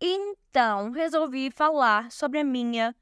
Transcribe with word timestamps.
Então 0.00 0.90
resolvi 0.90 1.50
falar 1.50 2.10
sobre 2.10 2.38
a 2.40 2.44
minha 2.44 2.94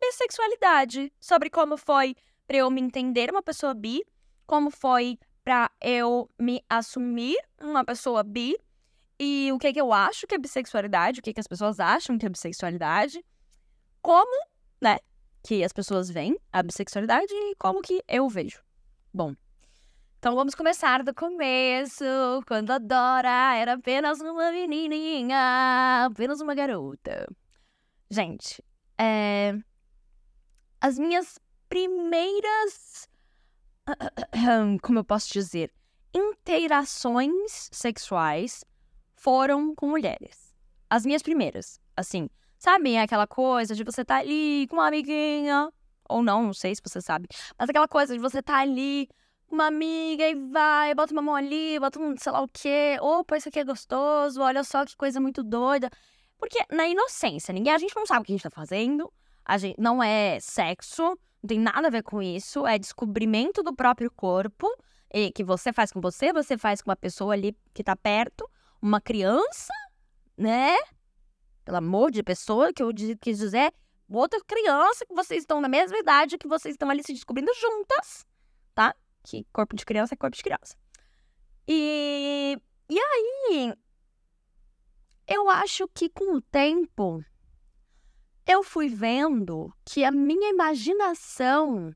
bissexualidade, 0.00 1.12
sobre 1.20 1.50
como 1.50 1.76
foi 1.76 2.14
para 2.46 2.58
eu 2.58 2.70
me 2.70 2.80
entender 2.80 3.30
uma 3.30 3.42
pessoa 3.42 3.74
bi, 3.74 4.02
como 4.46 4.70
foi 4.70 5.18
para 5.44 5.70
eu 5.80 6.28
me 6.38 6.62
assumir 6.68 7.36
uma 7.60 7.84
pessoa 7.84 8.22
bi 8.22 8.56
e 9.18 9.50
o 9.52 9.58
que, 9.58 9.72
que 9.72 9.80
eu 9.80 9.92
acho 9.92 10.26
que 10.26 10.34
é 10.34 10.38
bissexualidade, 10.38 11.20
o 11.20 11.22
que, 11.22 11.32
que 11.32 11.40
as 11.40 11.46
pessoas 11.46 11.80
acham 11.80 12.18
que 12.18 12.26
é 12.26 12.28
bissexualidade, 12.28 13.24
como, 14.02 14.46
né, 14.80 14.98
que 15.42 15.64
as 15.64 15.72
pessoas 15.72 16.10
veem 16.10 16.38
a 16.52 16.62
bissexualidade 16.62 17.32
e 17.32 17.54
como 17.56 17.80
que 17.80 18.02
eu 18.06 18.28
vejo. 18.28 18.62
Bom, 19.12 19.34
então 20.26 20.34
vamos 20.34 20.56
começar 20.56 21.04
do 21.04 21.14
começo, 21.14 22.04
quando 22.48 22.72
a 22.72 22.78
Dora 22.78 23.54
era 23.54 23.74
apenas 23.74 24.20
uma 24.20 24.50
menininha, 24.50 26.04
apenas 26.04 26.40
uma 26.40 26.52
garota. 26.52 27.32
Gente, 28.10 28.60
é... 28.98 29.54
as 30.80 30.98
minhas 30.98 31.38
primeiras, 31.68 33.08
como 34.82 34.98
eu 34.98 35.04
posso 35.04 35.32
dizer, 35.32 35.72
interações 36.12 37.70
sexuais 37.70 38.64
foram 39.14 39.76
com 39.76 39.86
mulheres. 39.88 40.52
As 40.90 41.06
minhas 41.06 41.22
primeiras, 41.22 41.80
assim, 41.96 42.28
sabe 42.58 42.96
aquela 42.96 43.28
coisa 43.28 43.76
de 43.76 43.84
você 43.84 44.04
tá 44.04 44.16
ali 44.16 44.66
com 44.66 44.74
uma 44.74 44.88
amiguinha, 44.88 45.72
ou 46.08 46.20
não, 46.20 46.42
não 46.42 46.52
sei 46.52 46.74
se 46.74 46.82
você 46.84 47.00
sabe, 47.00 47.28
mas 47.56 47.70
aquela 47.70 47.86
coisa 47.86 48.12
de 48.12 48.18
você 48.20 48.42
tá 48.42 48.56
ali 48.56 49.08
uma 49.50 49.66
amiga 49.66 50.28
e 50.28 50.34
vai, 50.34 50.94
bota 50.94 51.12
uma 51.12 51.22
mão 51.22 51.34
ali, 51.34 51.78
bota 51.78 51.98
um 51.98 52.16
sei 52.16 52.32
lá 52.32 52.42
o 52.42 52.48
quê. 52.48 52.96
Opa, 53.00 53.36
isso 53.36 53.48
aqui 53.48 53.60
é 53.60 53.64
gostoso, 53.64 54.40
olha 54.40 54.62
só 54.64 54.84
que 54.84 54.96
coisa 54.96 55.20
muito 55.20 55.42
doida. 55.42 55.90
Porque 56.38 56.58
na 56.70 56.86
inocência, 56.86 57.52
ninguém, 57.52 57.72
a 57.72 57.78
gente 57.78 57.94
não 57.96 58.06
sabe 58.06 58.20
o 58.20 58.24
que 58.24 58.32
a 58.32 58.36
gente 58.36 58.42
tá 58.42 58.50
fazendo, 58.50 59.12
a 59.44 59.56
gente 59.56 59.80
não 59.80 60.02
é 60.02 60.38
sexo, 60.40 61.02
não 61.02 61.48
tem 61.48 61.58
nada 61.58 61.88
a 61.88 61.90
ver 61.90 62.02
com 62.02 62.20
isso, 62.20 62.66
é 62.66 62.78
descobrimento 62.78 63.62
do 63.62 63.74
próprio 63.74 64.10
corpo, 64.10 64.68
e 65.12 65.30
que 65.30 65.44
você 65.44 65.72
faz 65.72 65.92
com 65.92 66.00
você, 66.00 66.32
você 66.32 66.58
faz 66.58 66.82
com 66.82 66.90
uma 66.90 66.96
pessoa 66.96 67.32
ali 67.32 67.56
que 67.72 67.82
tá 67.82 67.96
perto, 67.96 68.48
uma 68.82 69.00
criança, 69.00 69.72
né? 70.36 70.76
Pelo 71.64 71.78
amor 71.78 72.10
de 72.10 72.22
pessoa, 72.22 72.72
que 72.72 72.82
eu 72.82 72.90
quis 73.20 73.38
dizer, 73.38 73.72
outra 74.10 74.38
criança 74.46 75.06
que 75.06 75.14
vocês 75.14 75.42
estão 75.42 75.60
na 75.60 75.68
mesma 75.68 75.96
idade, 75.96 76.36
que 76.36 76.46
vocês 76.46 76.74
estão 76.74 76.90
ali 76.90 77.02
se 77.02 77.12
descobrindo 77.12 77.50
juntas, 77.54 78.26
tá? 78.74 78.94
Que 79.26 79.44
corpo 79.52 79.74
de 79.74 79.84
criança 79.84 80.14
é 80.14 80.16
corpo 80.16 80.36
de 80.36 80.42
criança. 80.42 80.76
E, 81.66 82.56
e 82.88 82.98
aí, 82.98 83.74
eu 85.26 85.50
acho 85.50 85.88
que 85.88 86.08
com 86.08 86.36
o 86.36 86.40
tempo, 86.40 87.24
eu 88.46 88.62
fui 88.62 88.88
vendo 88.88 89.74
que 89.84 90.04
a 90.04 90.12
minha 90.12 90.50
imaginação 90.50 91.92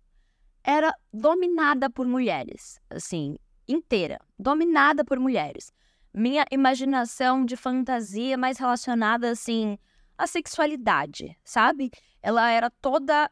era 0.65 0.93
dominada 1.13 1.89
por 1.89 2.07
mulheres, 2.07 2.81
assim, 2.91 3.37
inteira, 3.69 4.19
dominada 4.37 5.05
por 5.05 5.21
mulheres. 5.21 5.73
Minha 6.13 6.45
imaginação 6.51 7.45
de 7.45 7.57
fantasia 7.57 8.37
mais 8.37 8.59
relacionada, 8.59 9.31
assim, 9.31 9.79
à 10.19 10.27
sexualidade, 10.27 11.39
sabe? 11.45 11.91
Ela 12.21 12.51
era 12.51 12.69
toda 12.69 13.31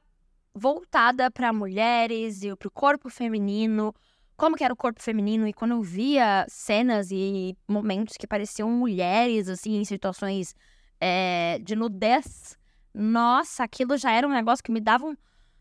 voltada 0.59 1.31
para 1.31 1.53
mulheres 1.53 2.43
e 2.43 2.55
para 2.57 2.69
o 2.69 2.71
corpo 2.71 3.09
feminino, 3.09 3.95
como 4.37 4.57
que 4.57 4.65
era 4.65 4.75
o 4.75 4.77
corpo 4.77 5.03
feminino 5.03 5.47
e 5.49 5.53
quando 5.53 5.73
eu 5.73 5.83
via 5.83 6.47
cenas 6.49 7.11
e 7.11 7.57
momentos 7.67 8.17
que 8.17 8.27
pareciam 8.27 8.71
mulheres 8.71 9.49
assim 9.49 9.77
em 9.77 9.85
situações 9.85 10.55
é, 11.01 11.59
de 11.63 11.75
nudez, 11.75 12.57
nossa, 12.93 13.65
aquilo 13.65 13.97
já 13.97 14.13
era 14.13 14.27
um 14.27 14.33
negócio 14.33 14.63
que 14.63 14.73
me 14.73 14.81
dava 14.81 15.07
um, 15.07 15.17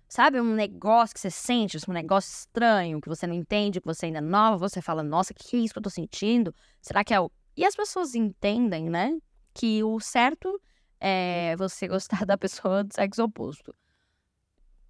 sabe, 0.09 0.39
um 0.39 0.55
negócio 0.55 1.13
que 1.13 1.19
você 1.19 1.29
sente, 1.29 1.77
um 1.87 1.93
negócio 1.93 2.31
estranho, 2.31 3.01
que 3.01 3.09
você 3.09 3.27
não 3.27 3.35
entende, 3.35 3.79
que 3.79 3.87
você 3.87 4.07
ainda 4.07 4.19
é 4.19 4.21
nova, 4.21 4.57
você 4.57 4.81
fala, 4.81 5.03
nossa, 5.03 5.33
que, 5.33 5.43
que 5.43 5.55
é 5.57 5.59
isso 5.59 5.73
que 5.73 5.79
eu 5.79 5.83
tô 5.83 5.89
sentindo? 5.89 6.53
Será 6.81 7.03
que 7.03 7.13
é 7.13 7.19
o... 7.19 7.31
E 7.55 7.65
as 7.65 7.75
pessoas 7.75 8.15
entendem, 8.15 8.89
né, 8.89 9.17
que 9.53 9.83
o 9.83 9.99
certo 9.99 10.61
é 10.99 11.55
você 11.57 11.87
gostar 11.89 12.25
da 12.25 12.37
pessoa 12.37 12.83
do 12.83 12.93
sexo 12.93 13.23
oposto. 13.23 13.73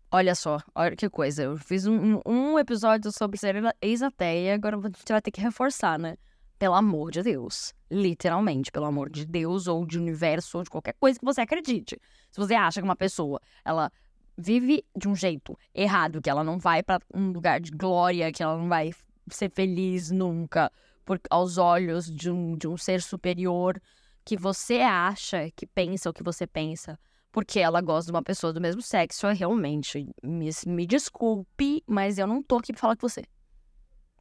Olha 0.10 0.34
só, 0.36 0.60
olha 0.74 0.96
que 0.96 1.10
coisa. 1.10 1.44
Eu 1.44 1.58
fiz 1.58 1.86
um, 1.86 2.22
um 2.26 2.58
episódio 2.58 3.12
sobre 3.12 3.38
ser 3.38 3.56
ex-ateia, 3.82 4.56
agora 4.56 4.78
você 4.78 5.12
vai 5.12 5.22
ter 5.22 5.32
que 5.32 5.42
reforçar, 5.42 6.00
né? 6.00 6.16
Pelo 6.58 6.76
amor 6.76 7.12
de 7.12 7.22
Deus. 7.22 7.74
Literalmente, 7.92 8.72
pelo 8.72 8.86
amor 8.86 9.10
de 9.10 9.26
Deus, 9.26 9.68
ou 9.68 9.86
de 9.86 10.00
universo, 10.00 10.58
ou 10.58 10.64
de 10.64 10.70
qualquer 10.70 10.94
coisa 10.98 11.20
que 11.20 11.26
você 11.26 11.42
acredite. 11.42 12.00
Se 12.32 12.40
você 12.40 12.56
acha 12.56 12.80
que 12.80 12.86
uma 12.86 12.96
pessoa, 12.96 13.42
ela 13.66 13.92
vive 14.38 14.86
de 14.96 15.10
um 15.10 15.16
jeito 15.16 15.58
errado, 15.76 16.22
que 16.22 16.30
ela 16.30 16.44
não 16.44 16.58
vai 16.58 16.82
para 16.82 17.02
um 17.14 17.32
lugar 17.32 17.60
de 17.60 17.72
glória, 17.72 18.32
que 18.32 18.42
ela 18.42 18.58
não 18.58 18.70
vai 18.70 18.94
ser 19.30 19.52
feliz 19.52 20.10
nunca, 20.10 20.72
por, 21.04 21.20
aos 21.30 21.58
olhos 21.58 22.10
de 22.10 22.32
um, 22.32 22.56
de 22.56 22.66
um 22.66 22.78
ser 22.78 23.02
superior, 23.02 23.78
que 24.24 24.38
você 24.38 24.80
acha 24.80 25.52
que 25.54 25.66
pensa 25.66 26.10
o 26.10 26.14
que 26.14 26.24
você 26.24 26.48
pensa 26.48 26.98
porque 27.32 27.60
ela 27.60 27.82
gosta 27.82 28.12
de 28.12 28.16
uma 28.16 28.24
pessoa 28.24 28.52
do 28.52 28.62
mesmo 28.62 28.82
sexo, 28.82 29.28
é 29.28 29.34
realmente, 29.34 30.10
me, 30.24 30.50
me 30.66 30.86
desculpe, 30.86 31.84
mas 31.88 32.18
eu 32.18 32.28
não 32.28 32.42
tô 32.42 32.58
aqui 32.58 32.74
pra 32.74 32.82
falar 32.82 32.96
com 32.96 33.08
você. 33.08 33.24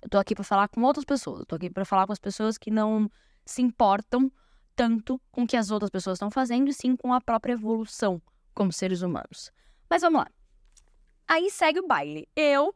Eu 0.03 0.09
tô 0.09 0.19
aqui 0.19 0.34
pra 0.34 0.44
falar 0.44 0.69
com 0.69 0.83
outras 0.83 1.05
pessoas. 1.05 1.41
Eu 1.41 1.47
tô 1.47 1.56
aqui 1.56 1.71
pra 1.71 1.84
falar 1.84 2.06
com 2.06 2.12
as 2.12 2.19
pessoas 2.19 2.59
que 2.59 2.71
não 2.71 3.11
se 3.45 3.62
importam 3.62 4.31
tanto 4.75 5.21
com 5.33 5.45
o 5.45 5.47
que 5.47 5.56
as 5.56 5.71
outras 5.71 5.91
pessoas 5.91 6.16
estão 6.16 6.31
fazendo, 6.31 6.69
e 6.69 6.75
sim 6.75 6.95
com 6.95 7.12
a 7.12 7.21
própria 7.21 7.55
evolução 7.55 8.21
como 8.55 8.72
seres 8.72 9.00
humanos. 9.00 9.50
Mas 9.89 10.03
vamos 10.03 10.21
lá. 10.21 10.27
Aí 11.27 11.50
segue 11.50 11.81
o 11.81 11.87
baile. 11.87 12.28
Eu 12.37 12.75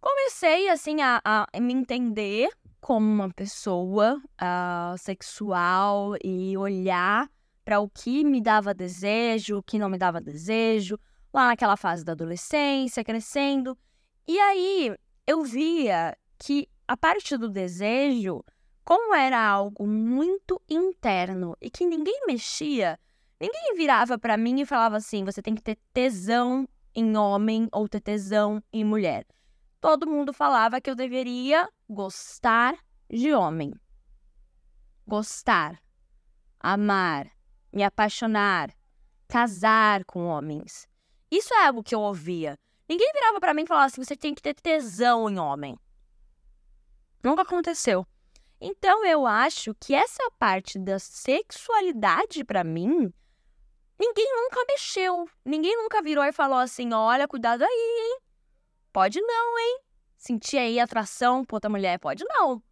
comecei, 0.00 0.68
assim, 0.68 1.00
a, 1.00 1.20
a 1.24 1.60
me 1.60 1.72
entender 1.72 2.50
como 2.80 3.06
uma 3.06 3.30
pessoa 3.30 4.20
uh, 4.40 4.98
sexual 4.98 6.14
e 6.22 6.56
olhar 6.56 7.30
para 7.64 7.80
o 7.80 7.88
que 7.88 8.22
me 8.22 8.40
dava 8.40 8.74
desejo, 8.74 9.58
o 9.58 9.62
que 9.62 9.78
não 9.78 9.88
me 9.88 9.98
dava 9.98 10.20
desejo, 10.20 10.98
lá 11.32 11.48
naquela 11.48 11.76
fase 11.76 12.04
da 12.04 12.12
adolescência, 12.12 13.02
crescendo. 13.02 13.76
E 14.26 14.38
aí 14.38 14.94
eu 15.26 15.42
via 15.42 16.16
que 16.38 16.68
a 16.86 16.96
parte 16.96 17.36
do 17.36 17.48
desejo, 17.48 18.44
como 18.84 19.14
era 19.14 19.42
algo 19.42 19.86
muito 19.86 20.60
interno 20.68 21.56
e 21.60 21.70
que 21.70 21.86
ninguém 21.86 22.26
mexia, 22.26 22.98
ninguém 23.40 23.74
virava 23.76 24.18
para 24.18 24.36
mim 24.36 24.60
e 24.60 24.66
falava 24.66 24.96
assim: 24.96 25.24
você 25.24 25.40
tem 25.40 25.54
que 25.54 25.62
ter 25.62 25.78
tesão 25.92 26.68
em 26.94 27.16
homem 27.16 27.68
ou 27.72 27.88
ter 27.88 28.00
tesão 28.00 28.62
em 28.72 28.84
mulher. 28.84 29.26
Todo 29.80 30.06
mundo 30.06 30.32
falava 30.32 30.80
que 30.80 30.88
eu 30.88 30.94
deveria 30.94 31.68
gostar 31.88 32.76
de 33.10 33.34
homem. 33.34 33.72
Gostar, 35.06 35.78
amar, 36.58 37.33
me 37.74 37.82
apaixonar, 37.82 38.70
casar 39.28 40.04
com 40.04 40.26
homens. 40.26 40.86
Isso 41.30 41.52
é 41.52 41.66
algo 41.66 41.82
que 41.82 41.94
eu 41.94 42.00
ouvia. 42.00 42.56
Ninguém 42.88 43.10
virava 43.12 43.40
para 43.40 43.52
mim 43.52 43.62
e 43.62 43.66
falava 43.66 43.86
assim: 43.86 44.02
você 44.02 44.16
tem 44.16 44.34
que 44.34 44.42
ter 44.42 44.54
tesão 44.54 45.28
em 45.28 45.38
homem. 45.38 45.76
Nunca 47.22 47.42
aconteceu. 47.42 48.06
Então 48.60 49.04
eu 49.04 49.26
acho 49.26 49.74
que 49.74 49.94
essa 49.94 50.30
parte 50.38 50.78
da 50.78 50.98
sexualidade 50.98 52.44
para 52.44 52.62
mim, 52.62 53.12
ninguém 53.98 54.32
nunca 54.36 54.64
mexeu. 54.68 55.28
Ninguém 55.44 55.76
nunca 55.76 56.00
virou 56.02 56.24
e 56.24 56.32
falou 56.32 56.58
assim: 56.58 56.92
olha, 56.92 57.26
cuidado 57.26 57.62
aí, 57.62 57.68
hein? 57.68 58.20
Pode 58.92 59.20
não, 59.20 59.58
hein? 59.58 59.80
Sentir 60.16 60.58
aí 60.58 60.78
atração 60.78 61.44
por 61.44 61.56
outra 61.56 61.68
mulher? 61.68 61.98
Pode 61.98 62.24
não. 62.28 62.62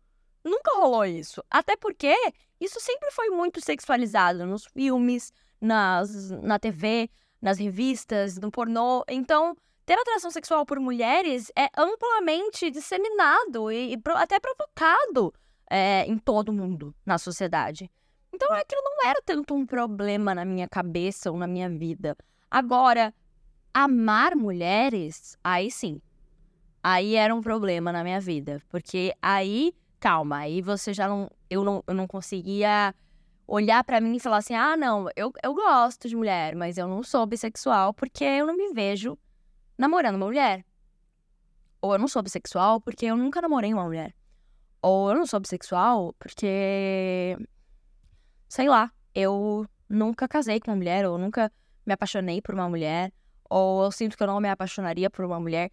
Nunca 0.44 0.74
rolou 0.76 1.04
isso. 1.04 1.42
Até 1.50 1.76
porque 1.76 2.14
isso 2.60 2.80
sempre 2.80 3.10
foi 3.10 3.30
muito 3.30 3.60
sexualizado 3.60 4.44
nos 4.46 4.64
filmes, 4.66 5.32
nas, 5.60 6.30
na 6.30 6.58
TV, 6.58 7.08
nas 7.40 7.58
revistas, 7.58 8.38
no 8.38 8.50
pornô. 8.50 9.04
Então, 9.08 9.56
ter 9.84 9.94
atração 9.94 10.30
sexual 10.30 10.64
por 10.64 10.78
mulheres 10.78 11.50
é 11.56 11.68
amplamente 11.76 12.70
disseminado 12.70 13.70
e, 13.70 13.94
e 13.94 14.02
até 14.14 14.38
provocado 14.38 15.32
é, 15.70 16.04
em 16.06 16.18
todo 16.18 16.52
mundo, 16.52 16.94
na 17.04 17.18
sociedade. 17.18 17.90
Então, 18.32 18.50
aquilo 18.52 18.82
não 18.82 19.08
era 19.08 19.20
tanto 19.24 19.54
um 19.54 19.66
problema 19.66 20.34
na 20.34 20.44
minha 20.44 20.68
cabeça 20.68 21.30
ou 21.30 21.36
na 21.36 21.46
minha 21.46 21.68
vida. 21.68 22.16
Agora, 22.50 23.14
amar 23.74 24.34
mulheres, 24.36 25.36
aí 25.42 25.70
sim. 25.70 26.00
Aí 26.82 27.14
era 27.14 27.34
um 27.34 27.40
problema 27.40 27.92
na 27.92 28.02
minha 28.02 28.20
vida. 28.20 28.60
Porque 28.68 29.14
aí 29.20 29.74
calma, 30.02 30.38
aí 30.38 30.60
você 30.60 30.92
já 30.92 31.06
não. 31.06 31.30
Eu 31.48 31.62
não, 31.62 31.84
eu 31.86 31.94
não 31.94 32.08
conseguia 32.08 32.92
olhar 33.46 33.84
para 33.84 34.00
mim 34.00 34.16
e 34.16 34.20
falar 34.20 34.38
assim: 34.38 34.54
ah, 34.54 34.76
não, 34.76 35.08
eu, 35.14 35.32
eu 35.44 35.54
gosto 35.54 36.08
de 36.08 36.16
mulher, 36.16 36.56
mas 36.56 36.76
eu 36.76 36.88
não 36.88 37.04
sou 37.04 37.24
bissexual 37.24 37.94
porque 37.94 38.24
eu 38.24 38.44
não 38.44 38.56
me 38.56 38.72
vejo 38.72 39.16
namorando 39.78 40.16
uma 40.16 40.26
mulher. 40.26 40.64
Ou 41.80 41.94
eu 41.94 41.98
não 42.00 42.08
sou 42.08 42.20
bissexual 42.20 42.80
porque 42.80 43.06
eu 43.06 43.16
nunca 43.16 43.40
namorei 43.40 43.72
uma 43.72 43.84
mulher. 43.84 44.12
Ou 44.82 45.10
eu 45.10 45.16
não 45.16 45.24
sou 45.26 45.38
bissexual 45.38 46.12
porque. 46.18 47.38
Sei 48.48 48.68
lá, 48.68 48.90
eu 49.14 49.64
nunca 49.88 50.26
casei 50.26 50.58
com 50.58 50.72
uma 50.72 50.76
mulher, 50.76 51.06
ou 51.06 51.16
nunca 51.16 51.50
me 51.86 51.94
apaixonei 51.94 52.42
por 52.42 52.54
uma 52.54 52.68
mulher, 52.68 53.12
ou 53.48 53.84
eu 53.84 53.92
sinto 53.92 54.16
que 54.16 54.22
eu 54.22 54.26
não 54.26 54.40
me 54.40 54.48
apaixonaria 54.48 55.08
por 55.08 55.24
uma 55.24 55.38
mulher. 55.38 55.70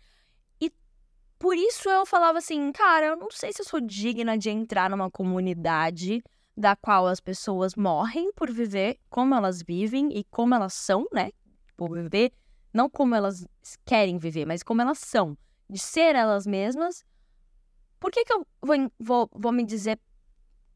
Por 1.40 1.56
isso 1.56 1.90
eu 1.90 2.06
falava 2.06 2.38
assim, 2.38 2.70
cara, 2.74 3.08
eu 3.08 3.16
não 3.16 3.32
sei 3.32 3.54
se 3.54 3.62
eu 3.62 3.66
sou 3.66 3.80
digna 3.80 4.38
de 4.38 4.50
entrar 4.50 4.90
numa 4.90 5.10
comunidade 5.10 6.22
da 6.56 6.76
qual 6.76 7.08
as 7.08 7.22
pessoas 7.22 7.76
morrem 7.76 8.34
por 8.34 8.52
viver 8.52 8.98
como 9.10 9.34
elas 9.34 9.64
vivem 9.64 10.10
e 10.12 10.26
como 10.26 10.54
elas 10.54 10.74
são, 10.74 11.08
né? 11.14 11.32
Por 11.78 11.94
viver, 11.94 12.34
não 12.74 12.90
como 12.90 13.16
elas 13.16 13.48
querem 13.86 14.18
viver, 14.18 14.46
mas 14.46 14.62
como 14.62 14.82
elas 14.82 14.98
são, 15.00 15.38
de 15.70 15.80
ser 15.80 16.14
elas 16.14 16.46
mesmas. 16.46 17.06
Por 18.02 18.12
que, 18.12 18.26
que 18.26 18.34
eu 18.34 18.46
vou, 18.62 18.76
vou, 19.00 19.30
vou 19.34 19.52
me 19.54 19.66
dizer 19.66 19.98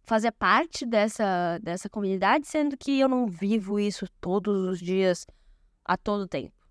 fazer 0.05 0.31
parte 0.31 0.85
dessa, 0.85 1.59
dessa 1.61 1.89
comunidade, 1.89 2.47
sendo 2.47 2.77
que 2.77 2.99
eu 2.99 3.09
não 3.09 3.27
vivo 3.27 3.79
isso 3.79 4.05
todos 4.21 4.65
os 4.67 4.79
dias, 4.79 5.25
a 5.83 5.97
todo 5.97 6.27
tempo. 6.27 6.62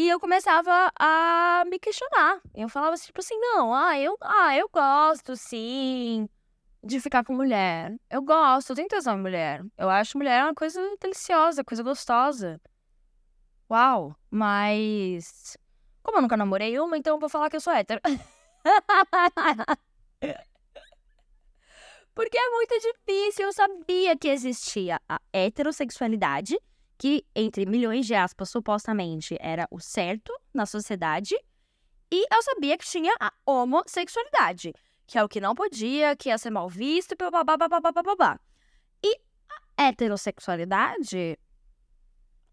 E 0.00 0.08
eu 0.08 0.18
começava 0.18 0.90
a 0.98 1.62
me 1.66 1.78
questionar. 1.78 2.40
Eu 2.54 2.70
falava 2.70 2.96
tipo 2.96 3.20
assim, 3.20 3.38
não, 3.38 3.74
ah, 3.74 4.00
eu, 4.00 4.16
ah, 4.22 4.56
eu 4.56 4.66
gosto 4.72 5.36
sim 5.36 6.26
de 6.82 6.98
ficar 6.98 7.22
com 7.22 7.34
mulher. 7.34 7.94
Eu 8.08 8.22
gosto, 8.22 8.70
eu 8.70 8.76
tenho 8.76 8.88
tesão 8.88 9.18
em 9.18 9.20
mulher. 9.20 9.62
Eu 9.76 9.90
acho 9.90 10.16
mulher 10.16 10.42
uma 10.42 10.54
coisa 10.54 10.80
deliciosa, 10.98 11.62
coisa 11.62 11.82
gostosa. 11.82 12.58
Uau, 13.70 14.16
mas 14.30 15.58
como 16.02 16.16
eu 16.16 16.22
nunca 16.22 16.34
namorei 16.34 16.80
uma, 16.80 16.96
então 16.96 17.16
eu 17.16 17.20
vou 17.20 17.28
falar 17.28 17.50
que 17.50 17.56
eu 17.56 17.60
sou 17.60 17.74
hétero. 17.74 18.00
Porque 22.14 22.38
é 22.38 22.50
muito 22.52 22.74
difícil. 22.80 23.44
Eu 23.44 23.52
sabia 23.52 24.16
que 24.16 24.28
existia 24.28 24.98
a 25.06 25.20
heterossexualidade, 25.30 26.58
que, 27.00 27.24
entre 27.34 27.64
milhões 27.64 28.04
de 28.04 28.14
aspas, 28.14 28.50
supostamente 28.50 29.34
era 29.40 29.66
o 29.70 29.80
certo 29.80 30.30
na 30.52 30.66
sociedade. 30.66 31.34
E 32.12 32.26
eu 32.30 32.42
sabia 32.42 32.76
que 32.76 32.84
tinha 32.84 33.14
a 33.18 33.32
homossexualidade, 33.46 34.74
que 35.06 35.16
é 35.16 35.24
o 35.24 35.28
que 35.28 35.40
não 35.40 35.54
podia, 35.54 36.14
que 36.14 36.28
ia 36.28 36.36
ser 36.36 36.50
mal 36.50 36.68
visto, 36.68 37.16
babá. 37.16 38.38
E 39.02 39.18
a 39.78 39.84
heterossexualidade 39.84 41.38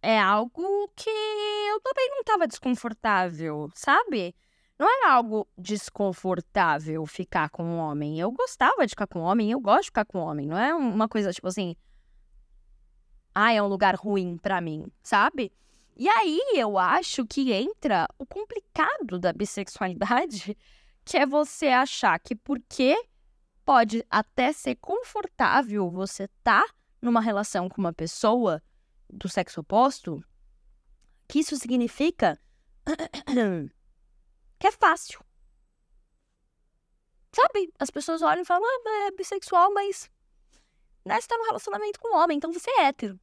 é 0.01 0.17
algo 0.17 0.89
que 0.95 1.09
eu 1.09 1.81
também 1.81 2.09
não 2.11 2.21
estava 2.21 2.47
desconfortável, 2.47 3.69
sabe? 3.75 4.33
não 4.79 4.88
era 4.88 5.13
algo 5.13 5.45
desconfortável 5.57 7.05
ficar 7.05 7.49
com 7.49 7.63
um 7.63 7.77
homem. 7.79 8.17
Eu 8.17 8.31
gostava 8.31 8.85
de 8.85 8.91
ficar 8.91 9.07
com 9.07 9.19
um 9.19 9.23
homem, 9.23 9.51
eu 9.51 9.59
gosto 9.59 9.81
de 9.81 9.88
ficar 9.88 10.05
com 10.05 10.19
um 10.19 10.21
homem. 10.21 10.47
Não 10.47 10.57
é 10.57 10.73
uma 10.73 11.09
coisa 11.09 11.33
tipo 11.33 11.47
assim. 11.47 11.75
Ah, 13.39 13.53
é 13.53 13.61
um 13.61 13.67
lugar 13.67 13.93
ruim 13.93 14.35
para 14.35 14.59
mim, 14.59 14.91
sabe? 15.03 15.53
E 15.95 16.09
aí 16.09 16.41
eu 16.55 16.75
acho 16.75 17.23
que 17.23 17.53
entra 17.53 18.07
o 18.17 18.25
complicado 18.25 19.19
da 19.19 19.31
bissexualidade, 19.31 20.57
que 21.05 21.17
é 21.17 21.23
você 21.23 21.67
achar 21.67 22.17
que 22.17 22.35
porque 22.35 22.99
pode 23.63 24.03
até 24.09 24.51
ser 24.51 24.73
confortável 24.77 25.87
você 25.87 26.27
tá 26.43 26.65
numa 26.99 27.21
relação 27.21 27.69
com 27.69 27.79
uma 27.79 27.93
pessoa 27.93 28.59
do 29.07 29.29
sexo 29.29 29.59
oposto, 29.59 30.19
que 31.27 31.37
isso 31.37 31.57
significa 31.57 32.41
que 34.57 34.65
é 34.65 34.71
fácil. 34.71 35.23
Sabe? 37.31 37.71
As 37.77 37.91
pessoas 37.91 38.23
olham 38.23 38.41
e 38.41 38.45
falam, 38.45 38.67
ah, 38.67 39.05
é 39.05 39.11
bissexual, 39.11 39.71
mas 39.75 40.09
né, 41.05 41.21
você 41.21 41.27
tá 41.27 41.37
num 41.37 41.45
relacionamento 41.45 41.99
com 41.99 42.15
um 42.15 42.19
homem, 42.19 42.37
então 42.37 42.51
você 42.51 42.71
é 42.71 42.85
hétero. 42.85 43.19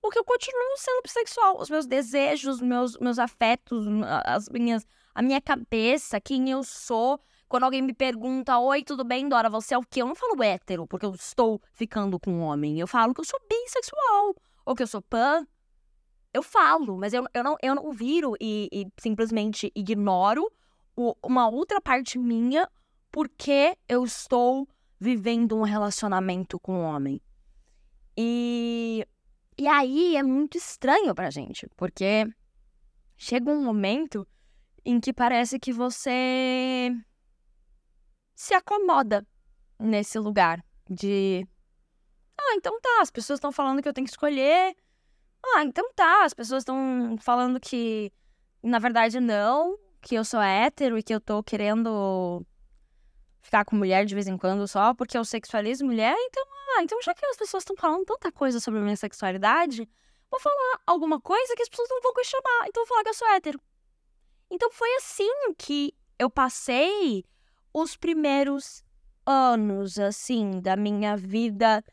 Porque 0.00 0.18
eu 0.18 0.24
continuo 0.24 0.76
sendo 0.76 1.02
bissexual. 1.02 1.60
Os 1.60 1.68
meus 1.68 1.86
desejos, 1.86 2.60
meus, 2.60 2.96
meus 2.98 3.18
afetos, 3.18 3.84
as 4.24 4.48
minhas, 4.48 4.86
a 5.14 5.22
minha 5.22 5.40
cabeça, 5.40 6.20
quem 6.20 6.50
eu 6.50 6.62
sou. 6.64 7.20
Quando 7.48 7.64
alguém 7.64 7.82
me 7.82 7.92
pergunta, 7.92 8.58
oi, 8.58 8.82
tudo 8.82 9.04
bem, 9.04 9.28
Dora, 9.28 9.50
você 9.50 9.74
é 9.74 9.78
o 9.78 9.82
quê? 9.82 10.02
Eu 10.02 10.06
não 10.06 10.14
falo 10.14 10.42
hétero, 10.42 10.86
porque 10.86 11.04
eu 11.04 11.12
estou 11.14 11.60
ficando 11.72 12.18
com 12.18 12.30
um 12.30 12.40
homem. 12.42 12.78
Eu 12.78 12.86
falo 12.86 13.12
que 13.12 13.20
eu 13.20 13.24
sou 13.24 13.40
bissexual. 13.48 14.34
Ou 14.64 14.74
que 14.74 14.82
eu 14.82 14.86
sou 14.86 15.02
pan, 15.02 15.44
eu 16.32 16.42
falo, 16.42 16.96
mas 16.96 17.12
eu, 17.12 17.24
eu, 17.34 17.42
não, 17.42 17.56
eu 17.60 17.74
não 17.74 17.92
viro 17.92 18.34
e, 18.40 18.68
e 18.72 18.86
simplesmente 19.00 19.72
ignoro 19.74 20.50
o, 20.96 21.14
uma 21.24 21.48
outra 21.48 21.80
parte 21.80 22.18
minha 22.18 22.68
porque 23.10 23.76
eu 23.88 24.04
estou 24.04 24.68
vivendo 24.98 25.56
um 25.56 25.62
relacionamento 25.62 26.58
com 26.60 26.74
um 26.74 26.82
homem. 26.82 27.20
E, 28.16 29.04
e 29.60 29.68
aí 29.68 30.16
é 30.16 30.22
muito 30.22 30.56
estranho 30.56 31.14
pra 31.14 31.30
gente, 31.30 31.68
porque 31.76 32.26
chega 33.16 33.50
um 33.50 33.62
momento 33.62 34.26
em 34.84 34.98
que 34.98 35.12
parece 35.12 35.58
que 35.58 35.72
você 35.72 36.90
se 38.34 38.54
acomoda 38.54 39.26
nesse 39.78 40.18
lugar 40.18 40.64
de. 40.88 41.46
Ah, 42.38 42.54
então 42.54 42.80
tá, 42.80 43.02
as 43.02 43.10
pessoas 43.10 43.36
estão 43.36 43.52
falando 43.52 43.82
que 43.82 43.88
eu 43.88 43.92
tenho 43.92 44.06
que 44.06 44.12
escolher 44.12 44.74
ah, 45.44 45.64
então 45.64 45.90
tá, 45.94 46.24
as 46.24 46.34
pessoas 46.34 46.62
estão 46.62 47.16
falando 47.18 47.58
que, 47.58 48.12
na 48.62 48.78
verdade, 48.78 49.20
não, 49.20 49.78
que 50.00 50.14
eu 50.14 50.24
sou 50.24 50.40
hétero 50.40 50.98
e 50.98 51.02
que 51.02 51.14
eu 51.14 51.20
tô 51.20 51.42
querendo 51.42 52.44
ficar 53.40 53.64
com 53.64 53.76
mulher 53.76 54.04
de 54.04 54.14
vez 54.14 54.26
em 54.26 54.36
quando 54.36 54.66
só 54.66 54.94
porque 54.94 55.16
eu 55.16 55.24
sexualizo 55.24 55.84
mulher, 55.84 56.16
então, 56.18 56.44
ah, 56.76 56.82
então 56.82 57.00
já 57.02 57.14
que 57.14 57.24
as 57.26 57.36
pessoas 57.36 57.62
estão 57.62 57.76
falando 57.76 58.04
tanta 58.04 58.30
coisa 58.30 58.60
sobre 58.60 58.80
a 58.80 58.82
minha 58.82 58.96
sexualidade, 58.96 59.88
vou 60.30 60.40
falar 60.40 60.80
alguma 60.86 61.20
coisa 61.20 61.54
que 61.56 61.62
as 61.62 61.68
pessoas 61.68 61.88
não 61.90 62.00
vão 62.00 62.14
questionar, 62.14 62.66
então 62.66 62.82
vou 62.82 62.86
falar 62.86 63.02
que 63.02 63.10
eu 63.10 63.14
sou 63.14 63.28
hétero. 63.28 63.60
Então 64.50 64.70
foi 64.70 64.92
assim 64.96 65.30
que 65.56 65.94
eu 66.18 66.28
passei 66.28 67.24
os 67.72 67.96
primeiros 67.96 68.84
anos, 69.24 69.98
assim, 69.98 70.60
da 70.60 70.76
minha 70.76 71.16
vida 71.16 71.84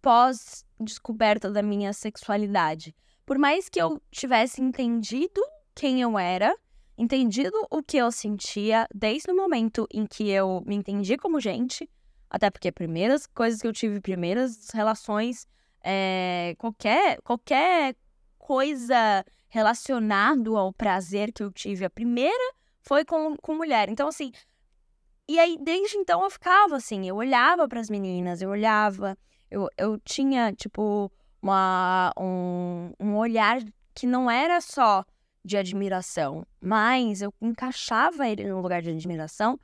pós-descoberta 0.00 1.50
da 1.50 1.62
minha 1.62 1.92
sexualidade. 1.92 2.94
Por 3.26 3.38
mais 3.38 3.68
que 3.68 3.80
eu 3.80 4.00
tivesse 4.10 4.62
entendido 4.62 5.40
quem 5.74 6.00
eu 6.00 6.18
era, 6.18 6.56
entendido 6.98 7.56
o 7.70 7.80
que 7.80 7.96
eu 7.96 8.10
sentia 8.10 8.86
desde 8.92 9.30
o 9.30 9.36
momento 9.36 9.86
em 9.94 10.04
que 10.04 10.28
eu 10.28 10.62
me 10.66 10.74
entendi 10.74 11.16
como 11.16 11.40
gente, 11.40 11.88
até 12.28 12.50
porque 12.50 12.72
primeiras 12.72 13.24
coisas 13.26 13.62
que 13.62 13.68
eu 13.68 13.72
tive, 13.72 14.00
primeiras 14.00 14.68
relações, 14.74 15.46
é, 15.82 16.56
qualquer, 16.58 17.20
qualquer 17.22 17.94
coisa 18.36 19.24
relacionado 19.48 20.56
ao 20.56 20.72
prazer 20.72 21.32
que 21.32 21.42
eu 21.42 21.52
tive, 21.52 21.84
a 21.84 21.90
primeira 21.90 22.54
foi 22.82 23.04
com, 23.04 23.36
com 23.36 23.54
mulher. 23.54 23.88
Então, 23.88 24.08
assim, 24.08 24.32
e 25.28 25.38
aí 25.38 25.56
desde 25.60 25.96
então 25.96 26.24
eu 26.24 26.30
ficava 26.30 26.76
assim, 26.76 27.08
eu 27.08 27.14
olhava 27.14 27.68
para 27.68 27.80
as 27.80 27.88
meninas, 27.88 28.42
eu 28.42 28.50
olhava, 28.50 29.16
eu, 29.48 29.68
eu 29.78 29.98
tinha, 30.00 30.52
tipo, 30.52 31.10
uma, 31.40 32.12
um, 32.18 32.92
um 32.98 33.16
olhar 33.16 33.62
que 33.94 34.06
não 34.06 34.30
era 34.30 34.60
só 34.60 35.04
de 35.48 35.56
admiração, 35.56 36.46
mas 36.60 37.22
eu 37.22 37.32
encaixava 37.40 38.28
ele 38.28 38.44
no 38.44 38.60
lugar 38.60 38.82
de 38.82 38.90
admiração 38.90 39.58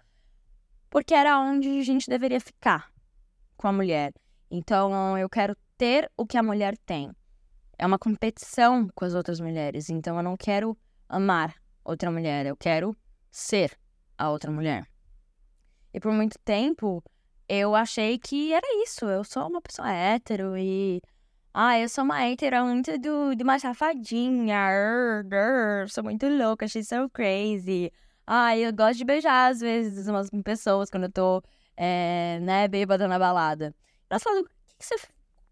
porque 0.88 1.12
era 1.12 1.38
onde 1.40 1.68
a 1.68 1.82
gente 1.82 2.08
deveria 2.08 2.40
ficar 2.40 2.88
com 3.56 3.68
a 3.68 3.72
mulher. 3.72 4.12
Então, 4.48 5.18
eu 5.18 5.28
quero 5.28 5.56
ter 5.76 6.08
o 6.16 6.24
que 6.24 6.38
a 6.38 6.42
mulher 6.42 6.78
tem. 6.86 7.10
É 7.76 7.84
uma 7.84 7.98
competição 7.98 8.88
com 8.94 9.04
as 9.04 9.12
outras 9.12 9.40
mulheres. 9.40 9.90
Então, 9.90 10.16
eu 10.16 10.22
não 10.22 10.36
quero 10.36 10.78
amar 11.08 11.52
outra 11.84 12.12
mulher, 12.12 12.46
eu 12.46 12.56
quero 12.56 12.96
ser 13.28 13.76
a 14.16 14.30
outra 14.30 14.52
mulher. 14.52 14.88
E 15.92 15.98
por 15.98 16.12
muito 16.12 16.38
tempo, 16.44 17.02
eu 17.48 17.74
achei 17.74 18.16
que 18.16 18.52
era 18.52 18.66
isso. 18.84 19.04
Eu 19.06 19.24
sou 19.24 19.48
uma 19.48 19.60
pessoa 19.60 19.92
hétero 19.92 20.56
e. 20.56 21.02
Ah, 21.56 21.78
eu 21.78 21.88
sou 21.88 22.02
uma 22.02 22.20
hétero 22.20 22.64
muito 22.64 22.98
do, 22.98 23.32
de 23.36 23.44
uma 23.44 23.60
safadinha. 23.60 24.56
Sou 25.88 26.02
muito 26.02 26.28
louca, 26.28 26.66
she's 26.66 26.88
so 26.88 27.08
crazy. 27.10 27.92
Ah, 28.26 28.58
eu 28.58 28.72
gosto 28.72 28.98
de 28.98 29.04
beijar 29.04 29.52
às 29.52 29.60
vezes 29.60 30.08
umas 30.08 30.28
pessoas 30.44 30.90
quando 30.90 31.04
eu 31.04 31.12
tô, 31.12 31.42
é, 31.76 32.40
né, 32.40 32.66
bêbada 32.66 33.06
na 33.06 33.20
balada. 33.20 33.72
Elas 34.10 34.20
falam, 34.24 34.42
você, 34.80 34.96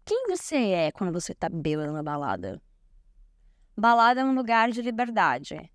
quem 0.03 0.27
você 0.27 0.57
é 0.71 0.91
quando 0.91 1.13
você 1.13 1.33
tá 1.33 1.47
bêbada 1.47 1.89
na 1.93 2.03
balada? 2.03 2.61
Balada 3.77 4.19
é 4.19 4.25
um 4.25 4.35
lugar 4.35 4.71
de 4.71 4.81
liberdade. 4.81 5.71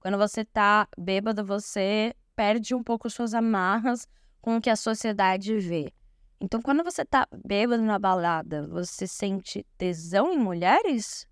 Quando 0.00 0.16
você 0.16 0.46
tá 0.46 0.88
bêbado, 0.96 1.44
você 1.44 2.14
perde 2.34 2.74
um 2.74 2.82
pouco 2.82 3.10
suas 3.10 3.34
amarras 3.34 4.08
com 4.40 4.56
o 4.56 4.62
que 4.62 4.70
a 4.70 4.76
sociedade 4.76 5.58
vê. 5.58 5.92
Então, 6.40 6.62
quando 6.62 6.84
você 6.84 7.04
tá 7.04 7.26
bêbado 7.44 7.82
na 7.82 7.98
balada, 7.98 8.66
você 8.68 9.06
sente 9.06 9.66
tesão 9.76 10.32
em 10.32 10.38
mulheres? 10.38 11.28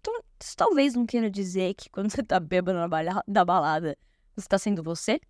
Então, 0.00 0.20
isso 0.40 0.56
talvez 0.56 0.94
não 0.94 1.06
queira 1.06 1.30
dizer 1.30 1.74
que 1.74 1.88
quando 1.88 2.10
você 2.10 2.24
tá 2.24 2.40
bêbado 2.40 2.76
na, 2.78 2.88
balada, 2.88 3.22
na 3.26 3.44
balada, 3.44 3.98
você 4.34 4.48
tá 4.48 4.58
sendo 4.58 4.82
você? 4.82 5.20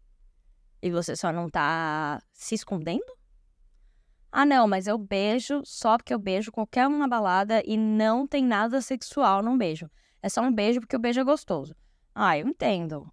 E 0.80 0.90
você 0.90 1.14
só 1.14 1.30
não 1.30 1.50
tá 1.50 2.22
se 2.32 2.54
escondendo? 2.54 3.04
Ah, 4.30 4.46
não, 4.46 4.66
mas 4.66 4.86
eu 4.86 4.96
beijo 4.96 5.60
só 5.62 5.98
porque 5.98 6.14
eu 6.14 6.18
beijo 6.18 6.50
qualquer 6.50 6.86
uma 6.88 7.06
balada 7.06 7.62
e 7.66 7.76
não 7.76 8.26
tem 8.26 8.42
nada 8.42 8.80
sexual 8.80 9.42
num 9.42 9.58
beijo. 9.58 9.90
É 10.22 10.28
só 10.30 10.40
um 10.40 10.50
beijo 10.50 10.80
porque 10.80 10.96
o 10.96 10.98
beijo 10.98 11.20
é 11.20 11.24
gostoso. 11.24 11.76
Ah, 12.14 12.38
eu 12.38 12.48
entendo. 12.48 13.12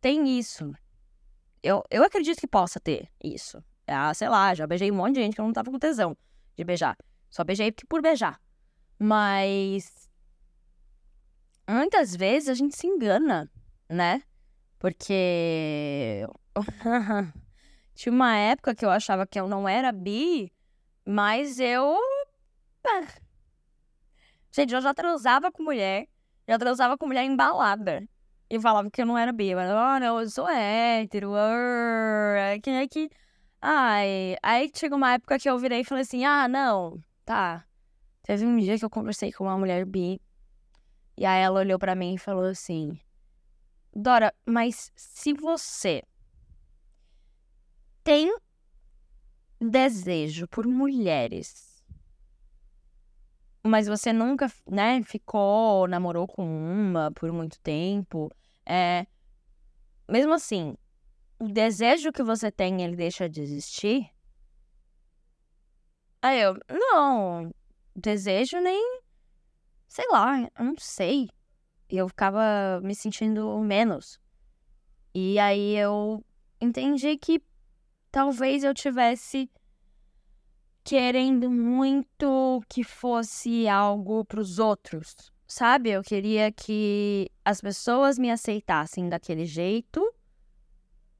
Tem 0.00 0.38
isso. 0.38 0.72
Eu, 1.62 1.84
eu 1.90 2.02
acredito 2.02 2.40
que 2.40 2.46
possa 2.46 2.80
ter 2.80 3.10
isso. 3.22 3.62
Ah, 3.88 4.12
sei 4.14 4.28
lá, 4.28 4.54
já 4.54 4.66
beijei 4.66 4.90
um 4.90 4.96
monte 4.96 5.14
de 5.14 5.22
gente 5.22 5.34
que 5.34 5.40
eu 5.40 5.44
não 5.44 5.52
tava 5.52 5.70
com 5.70 5.78
tesão 5.78 6.16
de 6.56 6.64
beijar. 6.64 6.96
Só 7.30 7.44
beijei 7.44 7.72
por 7.88 8.02
beijar. 8.02 8.40
Mas. 8.98 10.08
Muitas 11.68 12.14
vezes 12.16 12.48
a 12.48 12.54
gente 12.54 12.76
se 12.76 12.86
engana, 12.86 13.50
né? 13.88 14.22
Porque. 14.78 16.26
Tinha 17.94 18.12
uma 18.12 18.36
época 18.36 18.74
que 18.74 18.84
eu 18.84 18.90
achava 18.90 19.26
que 19.26 19.40
eu 19.40 19.48
não 19.48 19.68
era 19.68 19.90
bi, 19.90 20.52
mas 21.04 21.58
eu. 21.58 21.96
Gente, 24.52 24.74
eu 24.74 24.80
já 24.80 24.94
transava 24.94 25.50
com 25.50 25.62
mulher. 25.62 26.08
Já 26.46 26.58
transava 26.58 26.96
com 26.96 27.06
mulher 27.06 27.24
embalada. 27.24 28.08
E 28.50 28.58
falava 28.58 28.90
que 28.90 29.02
eu 29.02 29.06
não 29.06 29.18
era 29.18 29.32
bi. 29.32 29.54
Falava, 29.54 29.96
oh, 29.96 30.00
não, 30.00 30.20
eu 30.20 30.30
sou 30.30 30.48
hétero. 30.48 31.32
Quem 32.62 32.78
é 32.78 32.88
que. 32.88 33.10
Ai. 33.60 34.36
Aí 34.42 34.70
chegou 34.74 34.96
uma 34.98 35.12
época 35.14 35.38
que 35.38 35.48
eu 35.48 35.58
virei 35.58 35.80
e 35.80 35.84
falei 35.84 36.02
assim: 36.02 36.24
ah, 36.24 36.48
não, 36.48 37.00
tá. 37.24 37.64
Teve 38.22 38.44
um 38.44 38.58
dia 38.58 38.78
que 38.78 38.84
eu 38.84 38.90
conversei 38.90 39.32
com 39.32 39.44
uma 39.44 39.58
mulher 39.58 39.84
bi. 39.84 40.20
E 41.16 41.26
aí 41.26 41.42
ela 41.42 41.60
olhou 41.60 41.78
para 41.78 41.94
mim 41.94 42.14
e 42.14 42.18
falou 42.18 42.44
assim: 42.44 42.98
Dora, 43.94 44.32
mas 44.46 44.92
se 44.94 45.32
você 45.32 46.02
tem 48.04 48.34
desejo 49.60 50.46
por 50.46 50.66
mulheres, 50.66 51.82
mas 53.64 53.88
você 53.88 54.12
nunca, 54.12 54.50
né, 54.66 55.02
ficou, 55.02 55.88
namorou 55.88 56.26
com 56.26 56.44
uma 56.46 57.10
por 57.12 57.32
muito 57.32 57.58
tempo, 57.60 58.30
é, 58.64 59.06
mesmo 60.08 60.32
assim, 60.32 60.76
o 61.38 61.48
desejo 61.48 62.12
que 62.12 62.22
você 62.22 62.50
tem, 62.50 62.82
ele 62.82 62.96
deixa 62.96 63.28
de 63.28 63.40
existir? 63.40 64.10
Aí 66.20 66.40
eu, 66.40 66.56
não, 66.68 67.54
desejo 67.94 68.60
nem, 68.60 69.00
sei 69.86 70.06
lá, 70.10 70.40
eu 70.40 70.64
não 70.64 70.74
sei. 70.78 71.28
Eu 71.88 72.08
ficava 72.08 72.80
me 72.82 72.94
sentindo 72.94 73.58
menos. 73.60 74.18
E 75.14 75.38
aí 75.38 75.76
eu 75.76 76.22
entendi 76.60 77.16
que 77.16 77.40
talvez 78.10 78.64
eu 78.64 78.74
tivesse 78.74 79.50
querendo 80.84 81.50
muito 81.50 82.62
que 82.68 82.82
fosse 82.82 83.68
algo 83.68 84.24
para 84.24 84.40
os 84.40 84.58
outros, 84.58 85.14
sabe? 85.46 85.90
Eu 85.90 86.02
queria 86.02 86.50
que 86.50 87.30
as 87.44 87.60
pessoas 87.60 88.18
me 88.18 88.30
aceitassem 88.30 89.08
daquele 89.08 89.44
jeito. 89.44 90.02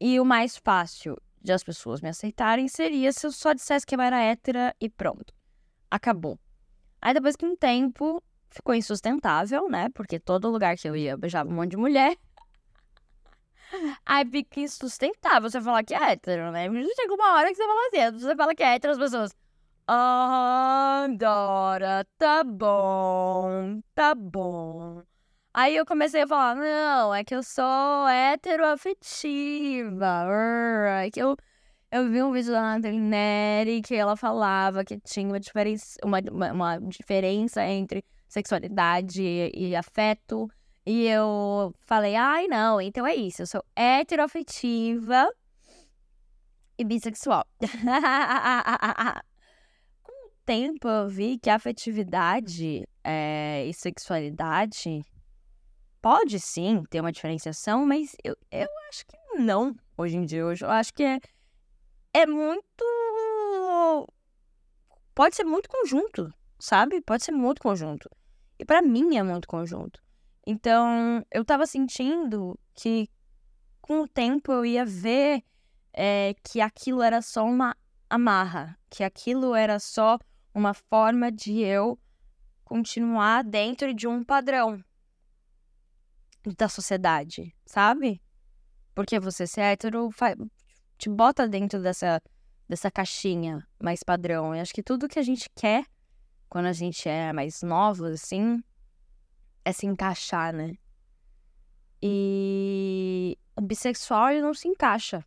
E 0.01 0.21
o 0.21 0.25
mais 0.25 0.57
fácil 0.57 1.17
de 1.41 1.53
as 1.53 1.65
pessoas 1.65 2.01
me 2.01 2.09
aceitarem 2.09 2.69
seria 2.69 3.13
se 3.13 3.27
eu 3.27 3.33
só 3.33 3.53
dissesse 3.53 3.87
que 3.87 3.95
eu 3.95 4.01
era 4.01 4.23
hétera 4.23 4.75
e 4.81 4.89
pronto. 4.89 5.35
Acabou. 5.91 6.39
Aí 7.01 7.15
depois 7.15 7.37
que 7.37 7.47
um 7.47 7.57
tempo 7.57 8.23
ficou 8.51 8.75
insustentável, 8.75 9.69
né? 9.69 9.89
Porque 9.95 10.19
todo 10.19 10.51
lugar 10.51 10.77
que 10.77 10.89
eu 10.89 10.97
ia 10.97 11.17
beijava 11.17 11.49
um 11.49 11.55
monte 11.55 11.71
de 11.71 11.77
mulher. 11.77 12.17
Aí 14.05 14.25
fica 14.25 14.61
insustentável 14.61 15.51
você 15.51 15.61
falar 15.61 15.85
que 15.85 15.95
é 15.95 16.13
hétero, 16.13 16.51
né? 16.51 16.65
Chega 16.97 17.15
uma 17.15 17.35
hora 17.35 17.49
que 17.49 17.57
você 17.57 17.67
fala 17.67 17.81
assim, 17.89 18.19
você 18.19 18.37
fala 18.37 18.55
que 18.55 18.63
é 18.63 18.75
hétero, 18.75 18.93
as 18.93 18.99
pessoas. 18.99 19.37
Ah, 19.87 21.07
Dora, 21.17 22.07
tá 22.19 22.45
bom, 22.45 23.81
tá 23.95 24.15
bom. 24.15 25.03
Aí 25.61 25.75
eu 25.75 25.85
comecei 25.85 26.23
a 26.23 26.27
falar, 26.29 26.55
não, 26.55 27.13
é 27.13 27.25
que 27.25 27.35
eu 27.35 27.43
sou 27.43 28.07
heteroafetiva. 28.07 30.25
É 31.03 31.11
que 31.11 31.21
eu, 31.21 31.37
eu 31.91 32.09
vi 32.09 32.23
um 32.23 32.31
vídeo 32.31 32.53
da 32.53 32.63
Nathalie 32.63 33.01
Neri 33.01 33.83
que 33.83 33.97
ela 33.97 34.15
falava 34.15 34.85
que 34.85 35.01
tinha 35.01 35.27
uma 35.27 35.41
diferença, 35.41 35.99
uma, 36.05 36.21
uma, 36.31 36.53
uma 36.53 36.79
diferença 36.79 37.67
entre 37.67 38.05
sexualidade 38.29 39.21
e 39.21 39.75
afeto. 39.75 40.49
E 40.87 41.09
eu 41.09 41.75
falei, 41.81 42.15
ai, 42.15 42.47
não, 42.47 42.81
então 42.81 43.05
é 43.05 43.17
isso. 43.17 43.43
Eu 43.43 43.47
sou 43.49 43.65
heteroafetiva 43.75 45.29
e 46.79 46.85
bissexual. 46.85 47.45
Com 50.05 50.13
o 50.13 50.31
tempo 50.47 50.87
eu 50.87 51.09
vi 51.09 51.37
que 51.37 51.51
afetividade 51.51 52.87
é, 53.03 53.67
e 53.67 53.75
sexualidade 53.75 55.03
pode 56.01 56.39
sim 56.41 56.83
ter 56.91 57.01
uma 57.01 57.13
diferenciação, 57.13 57.87
mas 57.87 58.17
eu, 58.25 58.37
eu 58.51 58.69
acho 58.89 59.07
que 59.07 59.17
não 59.39 59.75
hoje 59.97 60.17
em 60.17 60.25
dia. 60.25 60.47
Hoje 60.47 60.65
eu 60.65 60.71
acho 60.71 60.93
que 60.93 61.03
é, 61.03 61.21
é 62.15 62.27
muito. 62.27 62.85
Pode 65.15 65.35
ser 65.35 65.45
muito 65.45 65.69
conjunto, 65.69 66.33
sabe? 66.59 67.01
Pode 67.01 67.25
ser 67.25 67.33
muito 67.33 67.61
conjunto. 67.61 68.09
E 68.59 68.65
para 68.65 68.83
mim 68.83 69.17
é 69.17 69.23
muito 69.23 69.49
conjunto. 69.49 70.01
Então, 70.47 71.25
eu 71.31 71.45
tava 71.45 71.67
sentindo 71.67 72.59
que 72.75 73.09
com 73.81 74.03
o 74.03 74.09
tempo 74.09 74.53
eu 74.53 74.65
ia 74.65 74.85
ver 74.85 75.43
é, 75.93 76.35
que 76.45 76.61
aquilo 76.61 77.03
era 77.03 77.21
só 77.21 77.45
uma 77.45 77.77
amarra, 78.09 78.79
que 78.89 79.05
aquilo 79.05 79.55
era 79.55 79.79
só 79.79 80.19
uma 80.55 80.73
forma 80.73 81.31
de 81.31 81.61
eu 81.61 81.99
continuar 82.65 83.45
dentro 83.45 83.93
de 83.93 84.07
um 84.07 84.25
padrão 84.25 84.83
da 86.57 86.69
sociedade, 86.69 87.55
sabe? 87.67 88.23
Porque 88.95 89.19
você 89.19 89.47
ser 89.47 89.63
hétero 89.63 90.11
te 90.97 91.09
bota 91.09 91.49
dentro 91.49 91.81
dessa, 91.81 92.21
dessa 92.69 92.91
caixinha 92.91 93.67
mais 93.81 94.03
padrão. 94.03 94.55
E 94.55 94.61
acho 94.61 94.75
que 94.75 94.83
tudo 94.83 95.09
que 95.09 95.19
a 95.19 95.23
gente 95.23 95.49
quer 95.55 95.85
quando 96.49 96.67
a 96.67 96.73
gente 96.73 97.09
é 97.09 97.33
mais 97.33 97.63
novo, 97.63 98.07
assim, 98.07 98.63
é 99.65 99.73
se 99.73 99.87
encaixar, 99.87 100.53
né? 100.53 100.75
E 102.03 103.37
o 103.57 103.61
bissexual 103.61 104.31
ele 104.31 104.43
não 104.43 104.55
se 104.55 104.69
encaixa. 104.69 105.25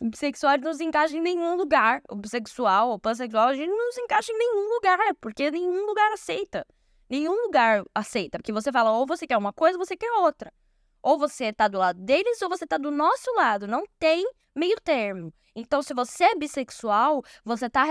O 0.00 0.08
bissexual 0.08 0.58
não 0.58 0.74
se 0.74 0.84
encaixa 0.84 1.16
em 1.16 1.20
nenhum 1.20 1.56
lugar. 1.56 2.02
O 2.08 2.16
bissexual, 2.16 2.92
o 2.92 2.98
pansexual, 2.98 3.48
a 3.48 3.54
gente 3.54 3.68
não 3.68 3.92
se 3.92 4.00
encaixa 4.00 4.32
em 4.32 4.38
nenhum 4.38 4.74
lugar, 4.74 4.98
porque 5.20 5.50
nenhum 5.50 5.86
lugar 5.86 6.12
aceita. 6.12 6.66
Nenhum 7.08 7.44
lugar 7.44 7.84
aceita. 7.94 8.38
Porque 8.38 8.52
você 8.52 8.70
fala, 8.70 8.92
ou 8.92 9.06
você 9.06 9.26
quer 9.26 9.36
uma 9.36 9.52
coisa, 9.52 9.78
ou 9.78 9.84
você 9.84 9.96
quer 9.96 10.10
outra. 10.12 10.52
Ou 11.02 11.18
você 11.18 11.52
tá 11.52 11.68
do 11.68 11.78
lado 11.78 12.00
deles, 12.00 12.42
ou 12.42 12.48
você 12.48 12.66
tá 12.66 12.76
do 12.76 12.90
nosso 12.90 13.32
lado. 13.34 13.66
Não 13.66 13.84
tem 13.98 14.28
meio 14.54 14.76
termo. 14.80 15.32
Então, 15.54 15.82
se 15.82 15.94
você 15.94 16.24
é 16.24 16.34
bissexual, 16.34 17.22
você 17.44 17.68
tá 17.68 17.84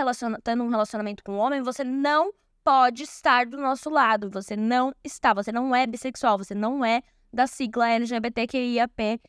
tendo 0.43 0.63
um 0.63 0.69
relacionamento 0.69 1.23
com 1.23 1.33
um 1.33 1.37
homem, 1.37 1.61
você 1.61 1.83
não 1.83 2.31
pode 2.63 3.03
estar 3.03 3.45
do 3.45 3.57
nosso 3.57 3.89
lado. 3.89 4.29
Você 4.29 4.55
não 4.55 4.93
está, 5.03 5.33
você 5.33 5.51
não 5.51 5.75
é 5.75 5.87
bissexual, 5.87 6.37
você 6.37 6.53
não 6.53 6.83
é 6.83 7.01
da 7.31 7.47
sigla 7.47 7.89
LGBTQIAPN+. 7.89 9.19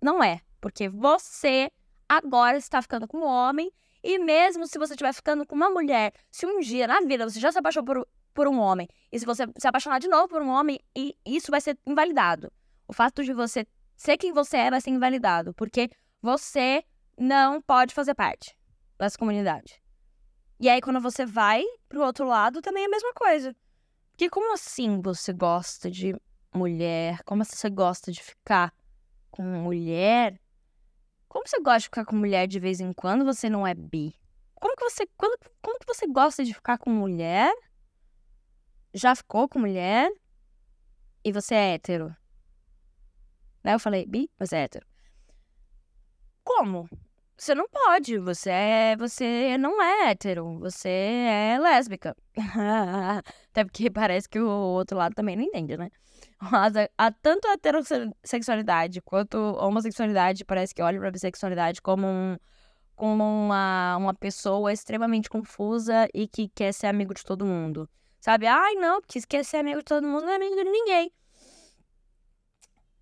Não 0.00 0.22
é, 0.22 0.40
porque 0.60 0.88
você 0.88 1.70
agora 2.08 2.56
está 2.56 2.80
ficando 2.80 3.08
com 3.08 3.18
um 3.18 3.26
homem 3.26 3.70
e 4.04 4.18
mesmo 4.18 4.66
se 4.66 4.78
você 4.78 4.92
estiver 4.92 5.14
ficando 5.14 5.46
com 5.46 5.56
uma 5.56 5.70
mulher, 5.70 6.12
se 6.30 6.44
um 6.44 6.60
dia 6.60 6.86
na 6.86 7.00
vida 7.00 7.28
você 7.28 7.40
já 7.40 7.50
se 7.50 7.58
apaixonou 7.58 7.86
por, 7.86 8.08
por 8.34 8.46
um 8.46 8.60
homem 8.60 8.86
e 9.10 9.18
se 9.18 9.24
você 9.24 9.44
se 9.56 9.66
apaixonar 9.66 9.98
de 9.98 10.08
novo 10.08 10.28
por 10.28 10.42
um 10.42 10.50
homem, 10.50 10.78
e 10.94 11.16
isso 11.24 11.50
vai 11.50 11.60
ser 11.60 11.78
invalidado. 11.86 12.52
O 12.86 12.92
fato 12.92 13.24
de 13.24 13.32
você 13.32 13.66
ser 13.96 14.18
quem 14.18 14.30
você 14.30 14.58
é 14.58 14.70
vai 14.70 14.80
ser 14.82 14.90
invalidado, 14.90 15.54
porque 15.54 15.88
você 16.20 16.84
não 17.18 17.62
pode 17.62 17.94
fazer 17.94 18.14
parte 18.14 18.54
dessa 18.98 19.16
comunidade. 19.16 19.80
E 20.60 20.68
aí, 20.68 20.82
quando 20.82 21.00
você 21.00 21.24
vai 21.24 21.64
pro 21.88 22.04
outro 22.04 22.26
lado, 22.26 22.60
também 22.60 22.84
é 22.84 22.86
a 22.86 22.90
mesma 22.90 23.12
coisa. 23.14 23.56
Porque 24.10 24.28
como 24.28 24.52
assim 24.52 25.00
você 25.00 25.32
gosta 25.32 25.90
de 25.90 26.14
mulher? 26.54 27.22
Como 27.24 27.42
assim 27.42 27.56
você 27.56 27.70
gosta 27.70 28.12
de 28.12 28.22
ficar 28.22 28.72
com 29.30 29.42
mulher? 29.42 30.38
Como 31.34 31.48
você 31.48 31.58
gosta 31.58 31.80
de 31.80 31.84
ficar 31.86 32.04
com 32.04 32.14
mulher 32.14 32.46
de 32.46 32.60
vez 32.60 32.78
em 32.78 32.92
quando 32.92 33.24
você 33.24 33.50
não 33.50 33.66
é 33.66 33.74
bi? 33.74 34.14
Como 34.54 34.76
que 34.76 34.88
você, 34.88 35.04
quando, 35.16 35.36
como 35.60 35.80
que 35.80 35.84
você 35.84 36.06
gosta 36.06 36.44
de 36.44 36.54
ficar 36.54 36.78
com 36.78 36.90
mulher? 36.90 37.52
Já 38.94 39.16
ficou 39.16 39.48
com 39.48 39.58
mulher? 39.58 40.08
E 41.24 41.32
você 41.32 41.56
é 41.56 41.74
hétero? 41.74 42.14
Né? 43.64 43.74
Eu 43.74 43.80
falei 43.80 44.06
bi, 44.06 44.30
mas 44.38 44.52
é 44.52 44.62
hétero. 44.62 44.86
Como? 46.44 46.88
Você 47.36 47.52
não 47.52 47.68
pode, 47.68 48.16
você 48.16 48.50
é, 48.50 48.96
você 48.96 49.58
não 49.58 49.82
é 49.82 50.10
hétero, 50.10 50.56
você 50.60 50.88
é 50.88 51.58
lésbica. 51.58 52.16
Até 53.50 53.64
porque 53.64 53.90
parece 53.90 54.28
que 54.28 54.38
o 54.38 54.48
outro 54.48 54.96
lado 54.96 55.16
também 55.16 55.34
não 55.34 55.42
entende, 55.42 55.76
né? 55.76 55.90
Mas 56.50 56.76
a, 56.76 56.88
a, 56.98 57.10
tanto 57.10 57.46
a 57.48 57.52
heterossexualidade 57.52 59.00
quanto 59.00 59.36
a 59.36 59.66
homossexualidade 59.66 60.44
parece 60.44 60.74
que 60.74 60.82
olha 60.82 60.98
pra 60.98 61.10
bissexualidade 61.10 61.80
como 61.80 62.06
um, 62.06 62.36
com 62.94 63.12
uma, 63.14 63.96
uma 63.96 64.14
pessoa 64.14 64.72
extremamente 64.72 65.28
confusa 65.28 66.08
e 66.12 66.28
que 66.28 66.48
quer 66.48 66.72
ser 66.72 66.86
amigo 66.86 67.14
de 67.14 67.24
todo 67.24 67.46
mundo. 67.46 67.88
Sabe? 68.20 68.46
Ai, 68.46 68.74
não, 68.74 69.00
porque 69.00 69.20
se 69.20 69.26
quer 69.26 69.44
ser 69.44 69.58
amigo 69.58 69.78
de 69.78 69.84
todo 69.84 70.06
mundo, 70.06 70.22
não 70.22 70.32
é 70.32 70.36
amigo 70.36 70.54
de 70.54 70.64
ninguém. 70.64 71.12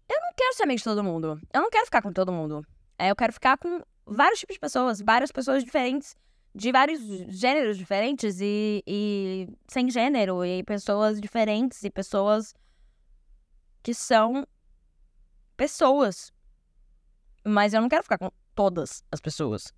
Eu 0.08 0.20
não 0.20 0.32
quero 0.36 0.54
ser 0.54 0.64
amigo 0.64 0.78
de 0.78 0.84
todo 0.84 1.04
mundo. 1.04 1.40
Eu 1.52 1.62
não 1.62 1.70
quero 1.70 1.84
ficar 1.84 2.02
com 2.02 2.12
todo 2.12 2.32
mundo. 2.32 2.66
É, 2.98 3.10
eu 3.10 3.16
quero 3.16 3.32
ficar 3.32 3.56
com 3.56 3.82
vários 4.04 4.40
tipos 4.40 4.54
de 4.54 4.60
pessoas, 4.60 5.00
várias 5.00 5.32
pessoas 5.32 5.64
diferentes, 5.64 6.16
de 6.54 6.70
vários 6.70 7.00
gêneros 7.28 7.78
diferentes 7.78 8.40
e, 8.40 8.82
e 8.86 9.48
sem 9.68 9.88
gênero, 9.90 10.44
e 10.44 10.62
pessoas 10.64 11.20
diferentes, 11.20 11.82
e 11.82 11.90
pessoas 11.90 12.54
que 13.82 13.94
são 13.94 14.46
pessoas. 15.56 16.32
Mas 17.44 17.74
eu 17.74 17.80
não 17.80 17.88
quero 17.88 18.02
ficar 18.02 18.18
com 18.18 18.30
todas 18.54 19.04
as 19.10 19.20
pessoas. 19.20 19.72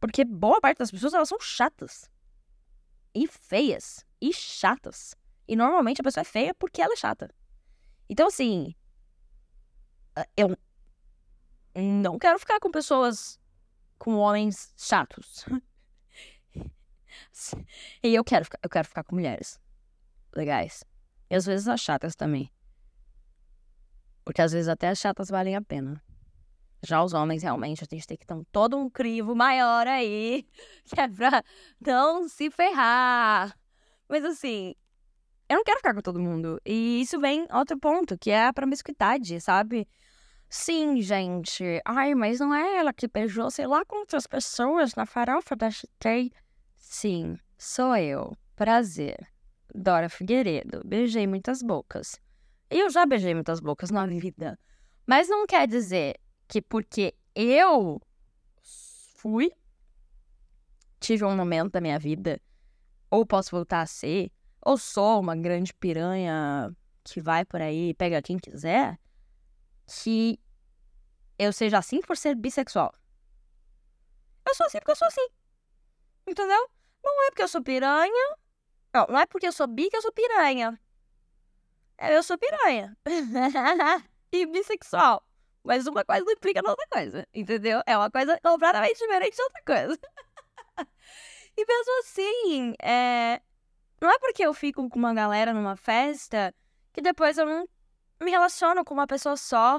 Porque 0.00 0.24
boa 0.24 0.60
parte 0.60 0.78
das 0.78 0.90
pessoas, 0.90 1.14
elas 1.14 1.28
são 1.28 1.38
chatas. 1.40 2.10
E 3.14 3.26
feias. 3.26 4.04
E 4.20 4.32
chatas. 4.32 5.14
E 5.46 5.54
normalmente 5.54 6.00
a 6.00 6.04
pessoa 6.04 6.22
é 6.22 6.24
feia 6.24 6.54
porque 6.54 6.80
ela 6.80 6.94
é 6.94 6.96
chata. 6.96 7.32
Então, 8.08 8.26
assim. 8.26 8.74
Ah, 10.16 10.26
eu 10.36 10.56
não 11.74 12.18
quero 12.18 12.38
ficar 12.38 12.58
com 12.58 12.70
pessoas. 12.70 13.38
com 13.98 14.16
homens 14.16 14.72
chatos. 14.76 15.44
e 18.02 18.14
eu 18.14 18.24
quero, 18.24 18.46
eu 18.62 18.70
quero 18.70 18.88
ficar 18.88 19.04
com 19.04 19.14
mulheres 19.14 19.60
legais. 20.34 20.82
E 21.28 21.34
às 21.34 21.46
vezes 21.46 21.68
as 21.68 21.80
chatas 21.80 22.16
também. 22.16 22.50
Porque 24.30 24.42
às 24.42 24.52
vezes 24.52 24.68
até 24.68 24.86
as 24.90 25.00
chatas 25.00 25.28
valem 25.28 25.56
a 25.56 25.60
pena. 25.60 26.00
Já 26.84 27.02
os 27.02 27.12
homens, 27.12 27.42
realmente, 27.42 27.82
a 27.82 27.86
gente 27.90 28.06
tem 28.06 28.16
que 28.16 28.24
ter 28.24 28.40
todo 28.52 28.76
um 28.76 28.88
crivo 28.88 29.34
maior 29.34 29.88
aí, 29.88 30.46
que 30.86 31.00
é 31.00 31.08
pra 31.08 31.42
não 31.84 32.28
se 32.28 32.48
ferrar. 32.48 33.52
Mas 34.08 34.24
assim, 34.24 34.72
eu 35.48 35.56
não 35.56 35.64
quero 35.64 35.78
ficar 35.78 35.92
com 35.92 36.00
todo 36.00 36.20
mundo. 36.20 36.60
E 36.64 37.00
isso 37.00 37.18
vem 37.18 37.44
outro 37.52 37.76
ponto, 37.76 38.16
que 38.16 38.30
é 38.30 38.46
a 38.46 38.52
promiscuidade, 38.52 39.40
sabe? 39.40 39.88
Sim, 40.48 41.02
gente. 41.02 41.82
Ai, 41.84 42.14
mas 42.14 42.38
não 42.38 42.54
é 42.54 42.76
ela 42.76 42.92
que 42.92 43.08
beijou, 43.08 43.50
sei 43.50 43.66
lá, 43.66 43.84
quantas 43.84 44.28
pessoas 44.28 44.94
na 44.94 45.06
farofa 45.06 45.56
da 45.56 45.72
Chitei. 45.72 46.30
Sim, 46.76 47.36
sou 47.58 47.96
eu. 47.96 48.36
Prazer. 48.54 49.26
Dora 49.74 50.08
Figueiredo. 50.08 50.82
Beijei 50.84 51.26
muitas 51.26 51.64
bocas. 51.64 52.20
Eu 52.70 52.88
já 52.88 53.04
beijei 53.04 53.34
muitas 53.34 53.58
bocas 53.58 53.90
na 53.90 54.06
vida. 54.06 54.58
Mas 55.04 55.28
não 55.28 55.44
quer 55.44 55.66
dizer 55.66 56.14
que 56.46 56.62
porque 56.62 57.14
eu 57.34 58.00
fui, 59.16 59.50
tive 61.00 61.24
um 61.24 61.36
momento 61.36 61.72
da 61.72 61.80
minha 61.80 61.98
vida, 61.98 62.40
ou 63.10 63.26
posso 63.26 63.50
voltar 63.50 63.80
a 63.80 63.86
ser, 63.86 64.30
ou 64.62 64.78
sou 64.78 65.20
uma 65.20 65.34
grande 65.34 65.74
piranha 65.74 66.74
que 67.02 67.20
vai 67.20 67.44
por 67.44 67.60
aí 67.60 67.90
e 67.90 67.94
pega 67.94 68.22
quem 68.22 68.38
quiser, 68.38 68.98
que 69.86 70.38
eu 71.36 71.52
seja 71.52 71.78
assim 71.78 72.00
por 72.00 72.16
ser 72.16 72.36
bissexual. 72.36 72.94
Eu 74.46 74.54
sou 74.54 74.66
assim 74.66 74.78
porque 74.78 74.92
eu 74.92 74.96
sou 74.96 75.08
assim. 75.08 75.26
Entendeu? 76.26 76.68
Não 77.02 77.26
é 77.26 77.30
porque 77.30 77.42
eu 77.42 77.48
sou 77.48 77.62
piranha. 77.62 78.36
Não, 78.94 79.06
não 79.08 79.18
é 79.18 79.26
porque 79.26 79.46
eu 79.46 79.52
sou 79.52 79.66
bi 79.66 79.88
que 79.88 79.96
eu 79.96 80.02
sou 80.02 80.12
piranha. 80.12 80.78
É, 82.00 82.16
eu 82.16 82.22
sou 82.22 82.38
piranha. 82.38 82.96
e 84.32 84.46
bissexual. 84.46 85.22
Mas 85.62 85.86
uma 85.86 86.02
coisa 86.02 86.24
não 86.24 86.32
implica 86.32 86.62
na 86.62 86.70
outra 86.70 86.86
coisa, 86.90 87.28
entendeu? 87.34 87.82
É 87.86 87.94
uma 87.94 88.10
coisa 88.10 88.40
completamente 88.42 88.98
diferente 88.98 89.36
de 89.36 89.42
outra 89.42 89.62
coisa. 89.66 90.00
e 91.58 91.66
mesmo 91.66 92.00
assim, 92.00 92.74
é... 92.82 93.42
não 94.00 94.10
é 94.10 94.18
porque 94.18 94.42
eu 94.42 94.54
fico 94.54 94.88
com 94.88 94.98
uma 94.98 95.12
galera 95.12 95.52
numa 95.52 95.76
festa 95.76 96.54
que 96.90 97.02
depois 97.02 97.36
eu 97.36 97.44
não 97.44 97.68
me 98.22 98.30
relaciono 98.30 98.82
com 98.82 98.94
uma 98.94 99.06
pessoa 99.06 99.36
só 99.36 99.78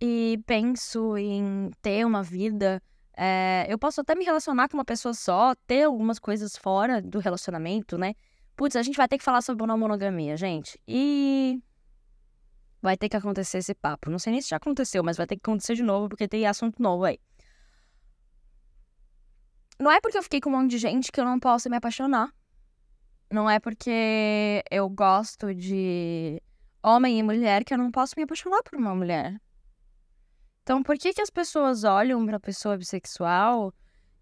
e 0.00 0.38
penso 0.46 1.16
em 1.18 1.72
ter 1.82 2.06
uma 2.06 2.22
vida. 2.22 2.80
É... 3.16 3.66
eu 3.68 3.76
posso 3.76 4.00
até 4.00 4.14
me 4.14 4.24
relacionar 4.24 4.68
com 4.68 4.76
uma 4.76 4.84
pessoa 4.84 5.12
só, 5.12 5.52
ter 5.66 5.82
algumas 5.82 6.20
coisas 6.20 6.56
fora 6.56 7.02
do 7.02 7.18
relacionamento, 7.18 7.98
né? 7.98 8.14
Putz, 8.56 8.74
a 8.74 8.82
gente 8.82 8.96
vai 8.96 9.06
ter 9.06 9.18
que 9.18 9.24
falar 9.24 9.42
sobre 9.42 9.62
uma 9.62 9.76
monogamia, 9.76 10.36
gente. 10.36 10.80
E 10.88 11.62
vai 12.80 12.96
ter 12.96 13.08
que 13.08 13.16
acontecer 13.16 13.58
esse 13.58 13.74
papo. 13.74 14.10
Não 14.10 14.18
sei 14.18 14.32
nem 14.32 14.40
se 14.40 14.48
já 14.48 14.56
aconteceu, 14.56 15.04
mas 15.04 15.16
vai 15.18 15.26
ter 15.26 15.36
que 15.36 15.42
acontecer 15.42 15.74
de 15.74 15.82
novo, 15.82 16.08
porque 16.08 16.26
tem 16.26 16.46
assunto 16.46 16.80
novo 16.80 17.04
aí. 17.04 17.20
Não 19.78 19.90
é 19.90 20.00
porque 20.00 20.16
eu 20.16 20.22
fiquei 20.22 20.40
com 20.40 20.48
um 20.48 20.52
monte 20.54 20.70
de 20.70 20.78
gente 20.78 21.12
que 21.12 21.20
eu 21.20 21.24
não 21.24 21.38
posso 21.38 21.68
me 21.68 21.76
apaixonar. 21.76 22.32
Não 23.30 23.50
é 23.50 23.60
porque 23.60 24.62
eu 24.70 24.88
gosto 24.88 25.54
de 25.54 26.40
homem 26.82 27.18
e 27.18 27.22
mulher 27.22 27.62
que 27.62 27.74
eu 27.74 27.78
não 27.78 27.90
posso 27.90 28.14
me 28.16 28.22
apaixonar 28.22 28.62
por 28.62 28.78
uma 28.78 28.94
mulher. 28.94 29.38
Então, 30.62 30.82
por 30.82 30.96
que, 30.96 31.12
que 31.12 31.20
as 31.20 31.30
pessoas 31.30 31.84
olham 31.84 32.24
para 32.24 32.38
a 32.38 32.40
pessoa 32.40 32.76
bissexual 32.76 33.74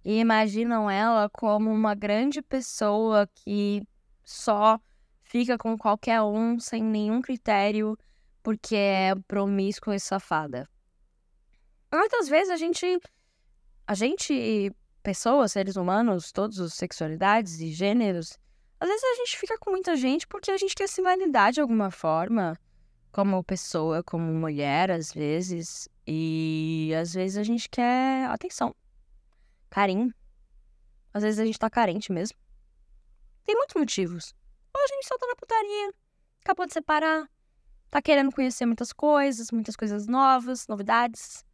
e 0.04 0.18
imaginam 0.18 0.90
ela 0.90 1.30
como 1.30 1.70
uma 1.70 1.94
grande 1.94 2.42
pessoa 2.42 3.28
que 3.34 3.86
só 4.24 4.80
fica 5.22 5.58
com 5.58 5.76
qualquer 5.76 6.22
um 6.22 6.58
sem 6.58 6.82
nenhum 6.82 7.20
critério 7.20 7.96
porque 8.42 8.76
é 8.76 9.14
promíscua 9.26 9.96
e 9.96 10.00
safada. 10.00 10.68
Muitas 11.92 12.28
vezes 12.28 12.50
a 12.50 12.56
gente. 12.56 13.00
A 13.86 13.94
gente, 13.94 14.72
pessoas, 15.02 15.52
seres 15.52 15.76
humanos, 15.76 16.32
todas 16.32 16.58
as 16.58 16.74
sexualidades 16.74 17.60
e 17.60 17.70
gêneros, 17.70 18.38
às 18.80 18.88
vezes 18.88 19.04
a 19.04 19.14
gente 19.16 19.38
fica 19.38 19.58
com 19.58 19.70
muita 19.70 19.96
gente 19.96 20.26
porque 20.26 20.50
a 20.50 20.56
gente 20.56 20.74
quer 20.74 20.88
se 20.88 21.02
validar 21.02 21.52
de 21.52 21.60
alguma 21.60 21.90
forma, 21.90 22.58
como 23.12 23.42
pessoa, 23.44 24.02
como 24.02 24.24
mulher, 24.32 24.90
às 24.90 25.12
vezes. 25.12 25.88
E 26.06 26.92
às 27.00 27.14
vezes 27.14 27.38
a 27.38 27.42
gente 27.42 27.68
quer 27.68 28.26
atenção, 28.26 28.74
carinho. 29.70 30.12
Às 31.12 31.22
vezes 31.22 31.38
a 31.38 31.46
gente 31.46 31.58
tá 31.58 31.70
carente 31.70 32.12
mesmo. 32.12 32.36
Tem 33.44 33.54
muitos 33.54 33.74
motivos. 33.76 34.34
Ou 34.74 34.82
a 34.82 34.86
gente 34.86 35.06
só 35.06 35.16
tá 35.18 35.26
na 35.26 35.36
putaria, 35.36 35.94
acabou 36.42 36.66
de 36.66 36.72
separar, 36.72 37.28
tá 37.90 38.02
querendo 38.02 38.32
conhecer 38.32 38.66
muitas 38.66 38.92
coisas, 38.92 39.50
muitas 39.52 39.76
coisas 39.76 40.06
novas, 40.06 40.66
novidades. 40.66 41.44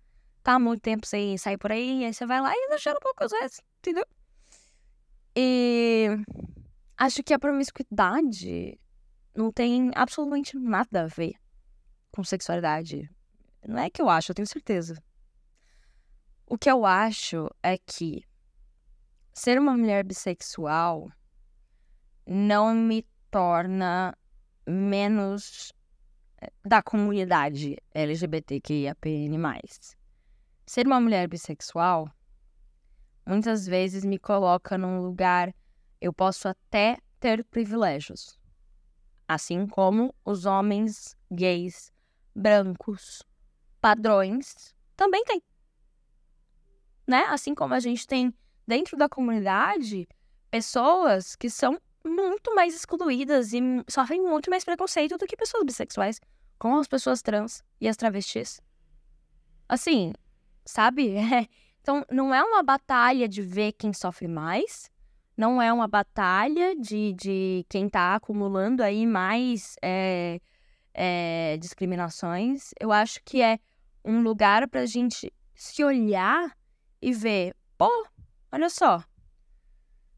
Tá 0.43 0.55
há 0.55 0.59
muito 0.59 0.81
tempo 0.81 1.07
sem 1.07 1.37
sair 1.37 1.59
por 1.59 1.71
aí, 1.71 2.05
aí 2.05 2.15
você 2.15 2.25
vai 2.25 2.41
lá 2.41 2.53
e 2.55 2.69
deixando 2.71 2.97
um 2.97 3.01
pouco 3.01 3.29
vezes, 3.29 3.61
entendeu? 3.79 4.07
E 5.37 6.09
acho 6.97 7.23
que 7.23 7.35
a 7.35 7.39
promiscuidade 7.39 8.81
não 9.35 9.53
tem 9.53 9.91
absolutamente 9.95 10.57
nada 10.57 11.03
a 11.03 11.07
ver 11.07 11.35
com 12.11 12.25
sexualidade. 12.25 13.09
Não 13.67 13.79
é 13.79 13.91
que 13.91 14.01
eu 14.01 14.09
acho, 14.09 14.31
eu 14.31 14.35
tenho 14.35 14.47
certeza. 14.47 14.97
O 16.47 16.57
que 16.57 16.71
eu 16.71 16.85
acho 16.87 17.49
é 17.63 17.77
que 17.79 18.25
ser 19.33 19.59
uma 19.59 19.77
mulher 19.77 20.05
bissexual 20.05 21.13
não 22.27 22.75
me 22.75 23.07
torna 23.31 24.17
menos 24.67 25.73
da 26.65 26.83
comunidade 26.83 27.77
LGBTQIAPN+. 27.93 29.39
Ser 30.67 30.87
uma 30.87 31.01
mulher 31.01 31.29
bissexual 31.29 32.11
muitas 33.27 33.67
vezes 33.67 34.05
me 34.05 34.19
coloca 34.19 34.79
num 34.79 35.01
lugar 35.01 35.55
eu 36.01 36.13
posso 36.13 36.49
até 36.49 36.99
ter 37.19 37.45
privilégios, 37.45 38.39
assim 39.29 39.67
como 39.67 40.15
os 40.25 40.47
homens 40.47 41.15
gays 41.31 41.93
brancos 42.35 43.23
padrões 43.81 44.75
também 44.97 45.23
têm. 45.25 45.43
Né? 47.07 47.25
Assim 47.25 47.55
como 47.55 47.75
a 47.75 47.81
gente 47.81 48.07
tem 48.07 48.35
dentro 48.67 48.97
da 48.97 49.09
comunidade 49.09 50.09
pessoas 50.51 51.37
que 51.37 51.51
são 51.51 51.79
muito 52.05 52.55
mais 52.55 52.75
excluídas 52.75 53.53
e 53.53 53.61
sofrem 53.89 54.23
muito 54.23 54.51
mais 54.51 54.65
preconceito 54.65 55.17
do 55.17 55.27
que 55.27 55.37
pessoas 55.37 55.65
bissexuais, 55.65 56.21
como 56.59 56.79
as 56.79 56.89
pessoas 56.89 57.23
trans 57.23 57.63
e 57.81 57.89
as 57.89 57.97
travestis. 57.97 58.61
Assim, 59.69 60.13
sabe? 60.65 61.15
Então, 61.83 62.05
não 62.11 62.33
é 62.35 62.45
uma 62.45 62.63
batalha 62.63 63.27
de 63.27 63.41
ver 63.41 63.73
quem 63.73 63.91
sofre 63.91 64.29
mais, 64.29 64.91
não 65.35 65.63
é 65.63 65.73
uma 65.73 65.89
batalha 65.89 66.77
de, 66.77 67.15
de 67.15 67.65
quem 67.71 67.89
tá 67.89 68.15
acumulando 68.17 68.83
aí 68.83 69.07
mais 69.07 69.77
é, 69.81 70.39
é, 70.93 71.57
discriminações. 71.57 72.73
Eu 72.79 72.93
acho 72.93 73.21
que 73.25 73.41
é 73.41 73.59
um 74.05 74.23
lugar 74.23 74.69
pra 74.69 74.85
gente 74.85 75.33
se 75.55 75.83
olhar 75.83 76.55
e 77.01 77.15
ver, 77.15 77.57
pô, 77.79 77.89
olha 78.53 78.69
só, 78.69 79.03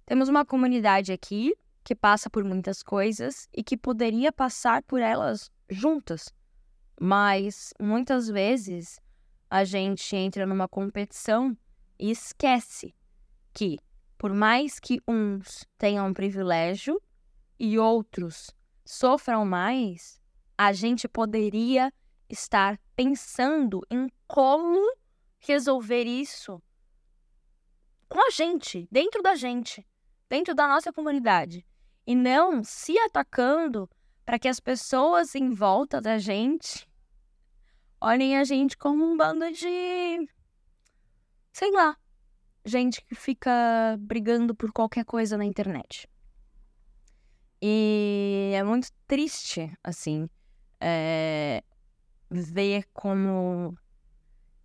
temos 0.04 0.28
uma 0.28 0.44
comunidade 0.44 1.12
aqui 1.12 1.54
que 1.84 1.94
passa 1.94 2.30
por 2.30 2.44
muitas 2.44 2.82
coisas 2.82 3.48
e 3.52 3.62
que 3.62 3.76
poderia 3.76 4.32
passar 4.32 4.82
por 4.82 5.00
elas 5.00 5.50
juntas. 5.68 6.32
Mas 7.00 7.72
muitas 7.80 8.28
vezes 8.28 9.00
a 9.50 9.64
gente 9.64 10.14
entra 10.14 10.46
numa 10.46 10.68
competição 10.68 11.56
e 11.98 12.10
esquece 12.10 12.94
que, 13.52 13.78
por 14.16 14.32
mais 14.32 14.78
que 14.78 15.00
uns 15.06 15.66
tenham 15.76 16.06
um 16.08 16.14
privilégio 16.14 17.00
e 17.58 17.78
outros 17.78 18.50
sofram 18.84 19.44
mais, 19.44 20.20
a 20.56 20.72
gente 20.72 21.08
poderia 21.08 21.92
estar 22.28 22.78
pensando 22.96 23.82
em 23.90 24.08
como 24.26 24.80
resolver 25.38 26.04
isso 26.04 26.62
com 28.08 28.20
a 28.26 28.30
gente, 28.30 28.86
dentro 28.90 29.22
da 29.22 29.34
gente, 29.34 29.86
dentro 30.28 30.54
da 30.54 30.68
nossa 30.68 30.92
comunidade, 30.92 31.64
e 32.06 32.14
não 32.14 32.62
se 32.64 32.98
atacando 32.98 33.88
para 34.24 34.38
que 34.38 34.48
as 34.48 34.60
pessoas 34.60 35.34
em 35.34 35.50
volta 35.50 36.00
da 36.00 36.18
gente 36.18 36.88
olhem 38.00 38.36
a 38.36 38.44
gente 38.44 38.76
como 38.76 39.04
um 39.04 39.16
bando 39.16 39.50
de. 39.52 40.28
sei 41.52 41.70
lá. 41.70 41.96
Gente 42.64 43.04
que 43.04 43.14
fica 43.14 43.96
brigando 43.98 44.54
por 44.54 44.72
qualquer 44.72 45.04
coisa 45.04 45.36
na 45.36 45.44
internet. 45.44 46.08
E 47.60 48.52
é 48.54 48.62
muito 48.62 48.88
triste, 49.06 49.72
assim, 49.82 50.28
é, 50.80 51.62
ver 52.30 52.84
como 52.92 53.76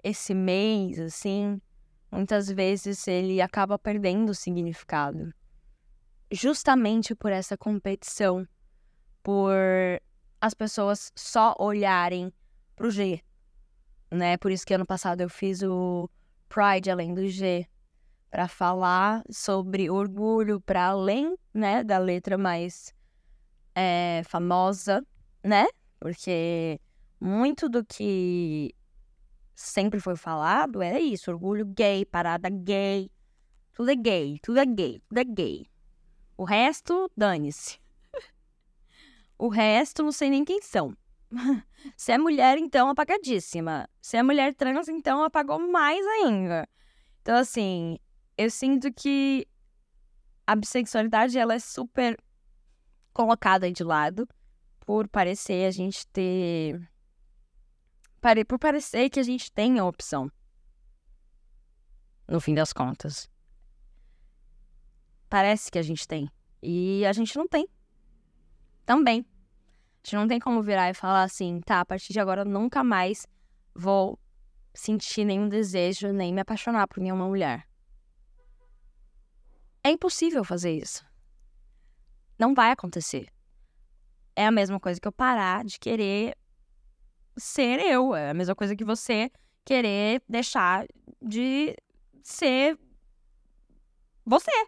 esse 0.03 0.33
mês, 0.35 0.99
assim, 0.99 1.59
muitas 2.11 2.49
vezes 2.49 3.07
ele 3.07 3.41
acaba 3.41 3.79
perdendo 3.79 4.29
o 4.29 4.35
significado. 4.35 5.33
Justamente 6.31 7.15
por 7.15 7.31
essa 7.31 7.57
competição, 7.57 8.47
por 9.23 9.55
as 10.41 10.53
pessoas 10.53 11.11
só 11.15 11.55
olharem 11.57 12.31
pro 12.75 12.91
G, 12.91 13.21
né? 14.11 14.37
Por 14.37 14.51
isso 14.51 14.65
que 14.65 14.73
ano 14.73 14.85
passado 14.85 15.21
eu 15.21 15.29
fiz 15.29 15.63
o 15.63 16.09
Pride 16.49 16.91
além 16.91 17.13
do 17.13 17.27
G, 17.27 17.67
para 18.29 18.47
falar 18.47 19.23
sobre 19.31 19.89
orgulho 19.89 20.59
para 20.61 20.87
além, 20.87 21.35
né, 21.53 21.83
da 21.83 21.97
letra 21.97 22.37
mais 22.37 22.93
é, 23.73 24.21
famosa, 24.25 25.05
né? 25.43 25.65
Porque 25.99 26.79
muito 27.19 27.69
do 27.69 27.85
que 27.85 28.75
sempre 29.55 29.99
foi 29.99 30.15
falado 30.15 30.81
era 30.81 30.99
isso, 30.99 31.31
orgulho 31.31 31.65
gay, 31.65 32.05
parada 32.05 32.49
gay, 32.49 33.09
tudo 33.73 33.91
é 33.91 33.95
gay, 33.95 34.39
tudo 34.41 34.59
é 34.59 34.65
gay, 34.65 35.01
tudo 35.07 35.17
é 35.19 35.23
gay. 35.23 35.65
O 36.37 36.43
resto, 36.43 37.11
dane-se. 37.17 37.79
o 39.39 39.49
resto, 39.49 40.03
não 40.03 40.11
sei 40.11 40.29
nem 40.29 40.45
quem 40.45 40.61
são. 40.61 40.95
Se 41.97 42.11
é 42.11 42.17
mulher, 42.17 42.59
então, 42.59 42.89
apagadíssima. 42.89 43.89
Se 43.99 44.17
é 44.17 44.23
mulher 44.23 44.53
trans, 44.53 44.87
então, 44.87 45.23
apagou 45.23 45.59
mais 45.59 46.05
ainda. 46.05 46.69
Então, 47.21 47.35
assim, 47.35 47.97
eu 48.37 48.51
sinto 48.51 48.93
que 48.93 49.47
a 50.45 50.55
bissexualidade, 50.55 51.37
ela 51.37 51.55
é 51.55 51.59
super 51.59 52.15
colocada 53.11 53.71
de 53.71 53.83
lado 53.83 54.27
por 54.79 55.07
parecer 55.07 55.65
a 55.65 55.71
gente 55.71 56.07
ter... 56.07 56.79
Por 58.47 58.59
parecer 58.59 59.09
que 59.09 59.19
a 59.19 59.23
gente 59.23 59.51
tem 59.51 59.79
a 59.79 59.85
opção. 59.85 60.31
No 62.27 62.39
fim 62.39 62.53
das 62.53 62.73
contas. 62.73 63.29
Parece 65.29 65.71
que 65.71 65.79
a 65.79 65.83
gente 65.83 66.07
tem. 66.07 66.29
E 66.61 67.05
a 67.05 67.13
gente 67.13 67.35
não 67.37 67.47
tem. 67.47 67.67
Também 68.85 69.25
gente 70.07 70.15
não 70.15 70.27
tem 70.27 70.39
como 70.39 70.63
virar 70.63 70.89
e 70.89 70.93
falar 70.93 71.23
assim, 71.23 71.59
tá, 71.59 71.81
a 71.81 71.85
partir 71.85 72.13
de 72.13 72.19
agora 72.19 72.41
eu 72.41 72.45
nunca 72.45 72.81
mais 72.81 73.27
vou 73.75 74.17
sentir 74.73 75.25
nenhum 75.25 75.49
desejo, 75.49 76.13
nem 76.13 76.33
me 76.33 76.39
apaixonar 76.39 76.87
por 76.87 77.01
nenhuma 77.01 77.27
mulher. 77.27 77.67
É 79.83 79.89
impossível 79.89 80.45
fazer 80.45 80.71
isso. 80.71 81.05
Não 82.39 82.53
vai 82.53 82.71
acontecer. 82.71 83.27
É 84.33 84.45
a 84.45 84.51
mesma 84.51 84.79
coisa 84.79 84.99
que 84.99 85.07
eu 85.07 85.11
parar 85.11 85.65
de 85.65 85.77
querer 85.77 86.37
ser 87.35 87.79
eu. 87.81 88.15
É 88.15 88.29
a 88.29 88.33
mesma 88.33 88.55
coisa 88.55 88.77
que 88.77 88.85
você 88.85 89.29
querer 89.65 90.21
deixar 90.29 90.85
de 91.21 91.75
ser 92.23 92.79
você. 94.25 94.67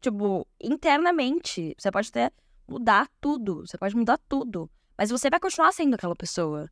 Tipo, 0.00 0.46
internamente, 0.60 1.74
você 1.78 1.90
pode 1.90 2.12
ter 2.12 2.32
mudar 2.68 3.08
tudo. 3.20 3.66
Você 3.66 3.76
pode 3.78 3.96
mudar 3.96 4.18
tudo. 4.28 4.70
Mas 4.96 5.10
você 5.10 5.30
vai 5.30 5.40
continuar 5.40 5.72
sendo 5.72 5.94
aquela 5.94 6.14
pessoa. 6.14 6.70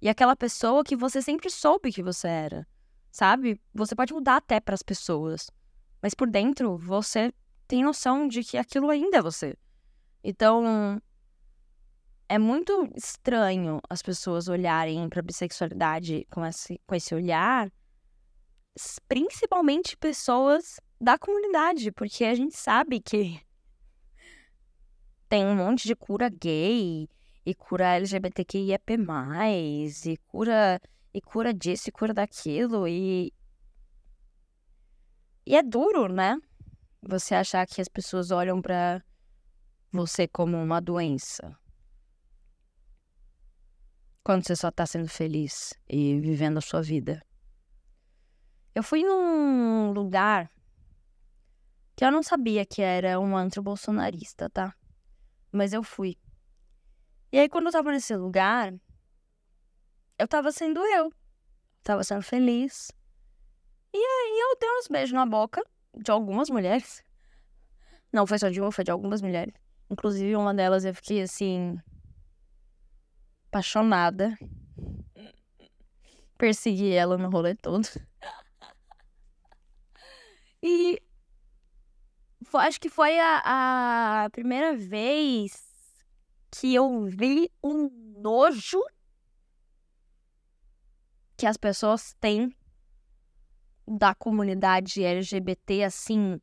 E 0.00 0.08
aquela 0.08 0.36
pessoa 0.36 0.84
que 0.84 0.94
você 0.94 1.20
sempre 1.22 1.50
soube 1.50 1.92
que 1.92 2.02
você 2.02 2.28
era. 2.28 2.66
Sabe? 3.10 3.60
Você 3.74 3.96
pode 3.96 4.12
mudar 4.12 4.36
até 4.36 4.60
para 4.60 4.74
as 4.74 4.82
pessoas. 4.82 5.50
Mas 6.02 6.14
por 6.14 6.28
dentro, 6.30 6.76
você 6.76 7.32
tem 7.66 7.82
noção 7.82 8.28
de 8.28 8.44
que 8.44 8.56
aquilo 8.56 8.90
ainda 8.90 9.18
é 9.18 9.22
você. 9.22 9.56
Então, 10.22 11.00
é 12.28 12.38
muito 12.38 12.90
estranho 12.94 13.80
as 13.88 14.02
pessoas 14.02 14.48
olharem 14.48 15.08
para 15.08 15.22
bissexualidade 15.22 16.26
com 16.30 16.44
esse, 16.44 16.80
com 16.86 16.94
esse 16.94 17.14
olhar, 17.14 17.72
principalmente 19.08 19.96
pessoas 19.96 20.78
da 21.00 21.18
comunidade, 21.18 21.92
porque 21.92 22.24
a 22.24 22.34
gente 22.34 22.56
sabe 22.56 23.00
que 23.00 23.40
tem 25.28 25.44
um 25.44 25.54
monte 25.54 25.86
de 25.86 25.94
cura 25.94 26.28
gay 26.28 27.08
e 27.44 27.54
cura 27.54 27.96
LGBTQIAP+, 27.96 28.96
e 30.06 30.16
cura 30.18 30.80
e 31.14 31.20
cura 31.20 31.54
disso 31.54 31.88
e 31.88 31.92
cura 31.92 32.12
daquilo 32.12 32.86
e 32.86 33.32
e 35.46 35.56
é 35.56 35.62
duro, 35.62 36.12
né? 36.12 36.38
Você 37.00 37.34
achar 37.34 37.66
que 37.66 37.80
as 37.80 37.88
pessoas 37.88 38.30
olham 38.30 38.60
para 38.60 39.02
você 39.90 40.28
como 40.28 40.58
uma 40.58 40.78
doença. 40.78 41.58
Quando 44.22 44.46
você 44.46 44.54
só 44.54 44.70
tá 44.70 44.84
sendo 44.84 45.08
feliz 45.08 45.72
e 45.88 46.20
vivendo 46.20 46.58
a 46.58 46.60
sua 46.60 46.82
vida. 46.82 47.24
Eu 48.74 48.82
fui 48.82 49.02
num 49.02 49.90
lugar 49.92 50.52
que 51.98 52.04
eu 52.04 52.12
não 52.12 52.22
sabia 52.22 52.64
que 52.64 52.80
era 52.80 53.18
um 53.18 53.36
antro 53.36 53.60
bolsonarista, 53.60 54.48
tá? 54.48 54.72
Mas 55.50 55.72
eu 55.72 55.82
fui. 55.82 56.16
E 57.32 57.40
aí, 57.40 57.48
quando 57.48 57.66
eu 57.66 57.72
tava 57.72 57.90
nesse 57.90 58.14
lugar, 58.14 58.72
eu 60.16 60.28
tava 60.28 60.52
sendo 60.52 60.78
eu. 60.78 61.12
Tava 61.82 62.04
sendo 62.04 62.22
feliz. 62.22 62.92
E 63.92 63.98
aí, 63.98 64.38
eu 64.40 64.56
dei 64.60 64.70
uns 64.78 64.86
beijos 64.86 65.12
na 65.12 65.26
boca 65.26 65.60
de 65.92 66.08
algumas 66.12 66.48
mulheres. 66.48 67.02
Não 68.12 68.28
foi 68.28 68.38
só 68.38 68.48
de 68.48 68.60
uma, 68.60 68.70
foi 68.70 68.84
de 68.84 68.92
algumas 68.92 69.20
mulheres. 69.20 69.52
Inclusive, 69.90 70.36
uma 70.36 70.54
delas 70.54 70.84
eu 70.84 70.94
fiquei 70.94 71.22
assim. 71.22 71.80
apaixonada. 73.48 74.38
Persegui 76.38 76.92
ela 76.92 77.18
no 77.18 77.28
rolê 77.28 77.56
todo. 77.56 77.88
E 80.60 81.00
acho 82.56 82.80
que 82.80 82.88
foi 82.88 83.18
a, 83.18 84.24
a 84.24 84.30
primeira 84.30 84.76
vez 84.76 85.62
que 86.50 86.74
eu 86.74 87.04
vi 87.06 87.50
um 87.62 87.90
nojo 88.18 88.82
que 91.36 91.46
as 91.46 91.56
pessoas 91.56 92.14
têm 92.20 92.54
da 93.86 94.14
comunidade 94.14 95.02
LGBT 95.02 95.84
assim 95.84 96.40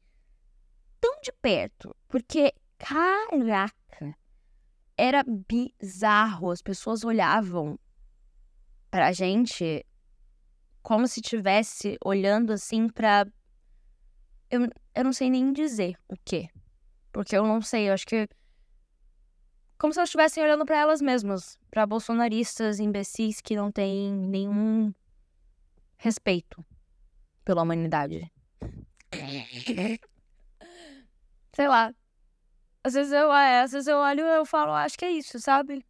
tão 1.00 1.20
de 1.22 1.32
perto, 1.34 1.96
porque 2.08 2.54
caraca, 2.78 4.18
era 4.98 5.24
bizarro, 5.24 6.52
as 6.52 6.62
pessoas 6.62 7.04
olhavam 7.04 7.78
pra 8.90 9.12
gente 9.12 9.86
como 10.82 11.08
se 11.08 11.22
tivesse 11.22 11.98
olhando 12.04 12.54
assim 12.54 12.88
para 12.88 13.28
eu, 14.50 14.70
eu 14.94 15.04
não 15.04 15.14
sei 15.14 15.30
nem 15.30 15.52
dizer 15.52 15.98
o 16.08 16.16
quê. 16.24 16.50
Porque 17.12 17.36
eu 17.36 17.46
não 17.46 17.62
sei, 17.62 17.90
eu 17.90 17.94
acho 17.94 18.06
que. 18.06 18.28
Como 19.78 19.94
se 19.94 20.00
elas 20.00 20.10
estivessem 20.10 20.44
olhando 20.44 20.66
para 20.66 20.78
elas 20.78 21.02
mesmas. 21.02 21.58
para 21.70 21.86
bolsonaristas, 21.86 22.80
imbecis 22.80 23.42
que 23.42 23.56
não 23.56 23.72
têm 23.72 24.12
nenhum 24.12 24.94
respeito 25.98 26.66
pela 27.44 27.62
humanidade. 27.62 28.32
sei 31.56 31.68
lá. 31.68 31.94
Às 32.84 32.94
vezes 32.94 33.14
eu, 33.14 33.34
é, 33.34 33.62
às 33.62 33.72
vezes 33.72 33.88
eu 33.88 33.98
olho 33.98 34.26
e 34.26 34.36
eu 34.38 34.46
falo, 34.46 34.72
acho 34.72 34.98
que 34.98 35.06
é 35.06 35.12
isso, 35.12 35.40
sabe? 35.40 35.84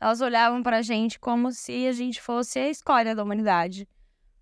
Elas 0.00 0.20
olhavam 0.20 0.62
pra 0.62 0.82
gente 0.82 1.18
como 1.18 1.52
se 1.52 1.86
a 1.86 1.92
gente 1.92 2.20
fosse 2.20 2.58
a 2.58 2.68
escolha 2.68 3.14
da 3.14 3.22
humanidade. 3.22 3.86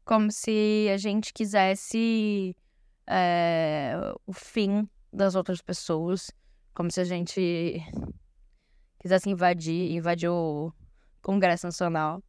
Como 0.05 0.31
se 0.31 0.89
a 0.93 0.97
gente 0.97 1.35
quisesse 1.35 2.57
é, 3.09 3.95
o 4.27 4.33
fim 4.33 4.89
das 5.13 5.35
outras 5.35 5.63
pessoas, 5.63 6.31
como 6.75 6.91
se 6.91 7.01
a 7.01 7.05
gente 7.05 7.81
quisesse 9.01 9.31
invadir, 9.31 9.93
invadir 9.93 10.29
o 10.29 10.73
Congresso 11.23 11.67
Nacional. 11.67 12.23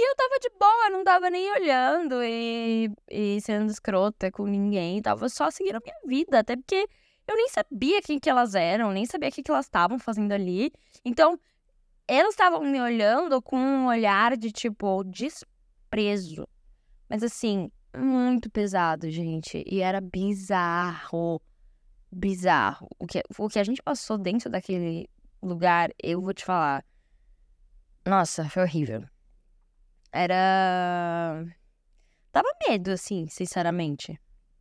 E 0.00 0.10
eu 0.10 0.14
tava 0.14 0.38
de 0.38 0.48
boa, 0.50 0.90
não 0.90 1.02
tava 1.02 1.28
nem 1.28 1.50
olhando 1.52 2.22
e, 2.22 2.88
e 3.10 3.40
sendo 3.40 3.68
escrota 3.68 4.30
com 4.30 4.46
ninguém. 4.46 5.02
Tava 5.02 5.28
só 5.28 5.50
seguindo 5.50 5.74
a 5.74 5.80
minha 5.80 5.98
vida. 6.06 6.38
Até 6.38 6.54
porque 6.54 6.88
eu 7.26 7.34
nem 7.34 7.48
sabia 7.48 8.00
quem 8.00 8.20
que 8.20 8.30
elas 8.30 8.54
eram, 8.54 8.92
nem 8.92 9.04
sabia 9.04 9.28
o 9.28 9.32
que, 9.32 9.42
que 9.42 9.50
elas 9.50 9.66
estavam 9.66 9.98
fazendo 9.98 10.30
ali. 10.30 10.72
Então, 11.04 11.36
elas 12.06 12.30
estavam 12.30 12.60
me 12.60 12.80
olhando 12.80 13.42
com 13.42 13.58
um 13.58 13.86
olhar 13.88 14.36
de, 14.36 14.52
tipo, 14.52 15.02
desprezo. 15.02 16.46
Mas 17.08 17.24
assim, 17.24 17.68
muito 17.96 18.50
pesado, 18.50 19.10
gente. 19.10 19.64
E 19.66 19.80
era 19.80 20.00
bizarro. 20.00 21.40
Bizarro. 22.10 22.88
O 22.98 23.06
que, 23.06 23.22
o 23.38 23.48
que 23.48 23.58
a 23.58 23.64
gente 23.64 23.82
passou 23.82 24.18
dentro 24.18 24.50
daquele 24.50 25.08
lugar, 25.42 25.90
eu 26.02 26.20
vou 26.20 26.34
te 26.34 26.44
falar. 26.44 26.84
Nossa, 28.06 28.48
foi 28.48 28.62
horrível. 28.62 29.04
Era. 30.12 31.44
Dava 32.32 32.48
medo, 32.68 32.90
assim, 32.90 33.26
sinceramente. 33.28 34.18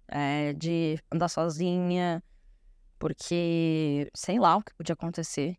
É, 0.08 0.54
de 0.54 0.98
andar 1.12 1.28
sozinha, 1.28 2.24
porque 2.98 4.10
sei 4.16 4.40
lá 4.40 4.58
o 4.58 4.64
que 4.64 4.74
podia 4.74 4.94
acontecer. 4.94 5.58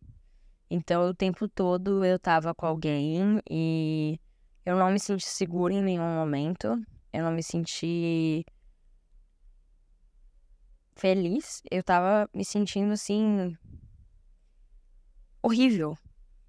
Então, 0.69 1.09
o 1.09 1.13
tempo 1.13 1.47
todo 1.47 2.03
eu 2.05 2.19
tava 2.19 2.53
com 2.53 2.65
alguém 2.65 3.41
e 3.49 4.19
eu 4.65 4.75
não 4.75 4.91
me 4.91 4.99
senti 4.99 5.25
segura 5.25 5.73
em 5.73 5.81
nenhum 5.81 6.15
momento. 6.15 6.79
Eu 7.11 7.23
não 7.23 7.31
me 7.31 7.43
senti 7.43 8.45
feliz. 10.95 11.61
Eu 11.71 11.83
tava 11.83 12.29
me 12.33 12.45
sentindo 12.45 12.93
assim. 12.93 13.57
horrível. 15.41 15.97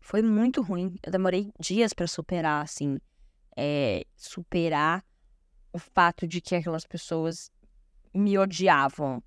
Foi 0.01 0.23
muito 0.23 0.63
ruim. 0.63 0.97
Eu 1.03 1.13
demorei 1.13 1.53
dias 1.59 1.93
para 1.93 2.07
superar, 2.07 2.63
assim. 2.63 2.99
É, 3.57 4.05
superar 4.17 5.05
o 5.73 5.79
fato 5.79 6.27
de 6.27 6.41
que 6.41 6.57
aquelas 6.57 6.87
pessoas 6.87 7.51
me 8.13 8.37
odiavam 8.37 9.23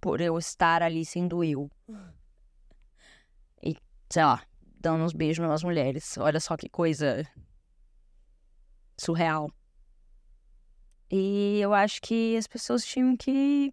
por 0.00 0.20
eu 0.20 0.36
estar 0.38 0.82
ali 0.82 1.04
sendo 1.04 1.44
eu. 1.44 1.70
E, 3.62 3.76
sei 4.10 4.24
lá, 4.24 4.42
dando 4.80 5.04
uns 5.04 5.12
beijos 5.12 5.46
nas 5.46 5.62
mulheres. 5.62 6.18
Olha 6.18 6.40
só 6.40 6.56
que 6.56 6.68
coisa 6.68 7.24
surreal. 8.98 9.48
E 11.14 11.60
eu 11.60 11.74
acho 11.74 12.00
que 12.00 12.34
as 12.38 12.46
pessoas 12.46 12.82
tinham 12.82 13.14
que 13.14 13.70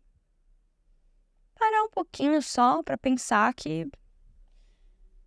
parar 1.58 1.84
um 1.84 1.90
pouquinho 1.90 2.42
só 2.42 2.84
para 2.84 2.98
pensar 2.98 3.54
que. 3.54 3.90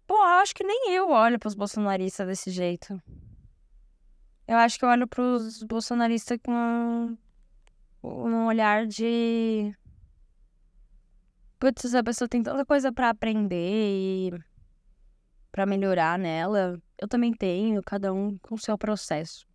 Pô, 0.07 0.15
eu 0.15 0.41
acho 0.43 0.55
que 0.55 0.63
nem 0.63 0.93
eu 0.93 1.09
olho 1.09 1.39
pros 1.39 1.55
bolsonaristas 1.55 2.27
desse 2.27 2.51
jeito. 2.51 3.03
Eu 4.47 4.59
acho 4.59 4.79
que 4.79 4.85
eu 4.85 4.91
olho 4.91 5.09
pros 5.09 5.63
bolsonaristas 5.63 6.39
com 6.45 7.17
um 8.03 8.45
olhar 8.45 8.87
de. 8.87 9.75
Putz, 11.59 11.87
essa 11.87 12.05
pessoa 12.05 12.29
tem 12.29 12.43
tanta 12.43 12.67
coisa 12.67 12.93
para 12.93 13.09
aprender 13.09 13.57
e 13.57 14.39
para 15.51 15.65
melhorar 15.65 16.19
nela. 16.19 16.79
Eu 16.99 17.09
também 17.09 17.33
tenho, 17.33 17.83
cada 17.83 18.13
um 18.13 18.37
com 18.37 18.55
o 18.57 18.59
seu 18.59 18.77
processo. 18.77 19.47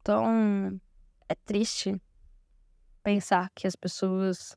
Então, 0.00 0.78
é 1.30 1.34
triste 1.36 1.94
pensar 3.04 3.50
que 3.54 3.64
as 3.64 3.76
pessoas 3.76 4.56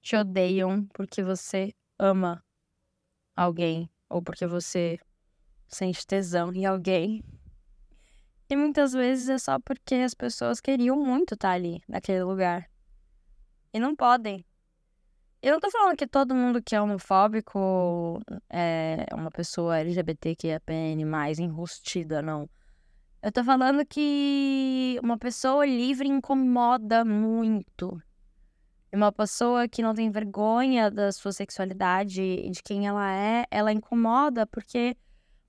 te 0.00 0.16
odeiam 0.16 0.86
porque 0.94 1.22
você 1.22 1.74
ama 1.98 2.42
alguém 3.36 3.90
ou 4.08 4.22
porque 4.22 4.46
você 4.46 4.98
sente 5.66 6.06
tesão 6.06 6.50
em 6.54 6.64
alguém. 6.64 7.22
E 8.48 8.56
muitas 8.56 8.94
vezes 8.94 9.28
é 9.28 9.36
só 9.36 9.60
porque 9.60 9.96
as 9.96 10.14
pessoas 10.14 10.58
queriam 10.58 10.96
muito 10.96 11.34
estar 11.34 11.50
ali, 11.50 11.82
naquele 11.86 12.22
lugar. 12.22 12.70
E 13.70 13.78
não 13.78 13.94
podem. 13.94 14.42
Eu 15.42 15.52
não 15.52 15.60
tô 15.60 15.70
falando 15.70 15.98
que 15.98 16.06
todo 16.06 16.34
mundo 16.34 16.62
que 16.62 16.74
é 16.74 16.80
homofóbico 16.80 18.22
é 18.48 19.04
uma 19.12 19.30
pessoa 19.30 19.78
LGBTQIAPN 19.78 21.04
mais 21.04 21.38
enrustida, 21.38 22.22
não. 22.22 22.48
Eu 23.20 23.32
tô 23.32 23.42
falando 23.42 23.84
que 23.84 24.96
uma 25.02 25.18
pessoa 25.18 25.66
livre 25.66 26.06
incomoda 26.08 27.04
muito. 27.04 28.00
Uma 28.92 29.10
pessoa 29.10 29.68
que 29.68 29.82
não 29.82 29.92
tem 29.92 30.08
vergonha 30.08 30.88
da 30.88 31.10
sua 31.10 31.32
sexualidade 31.32 32.22
e 32.22 32.48
de 32.48 32.62
quem 32.62 32.86
ela 32.86 33.12
é, 33.12 33.44
ela 33.50 33.72
incomoda 33.72 34.46
porque 34.46 34.96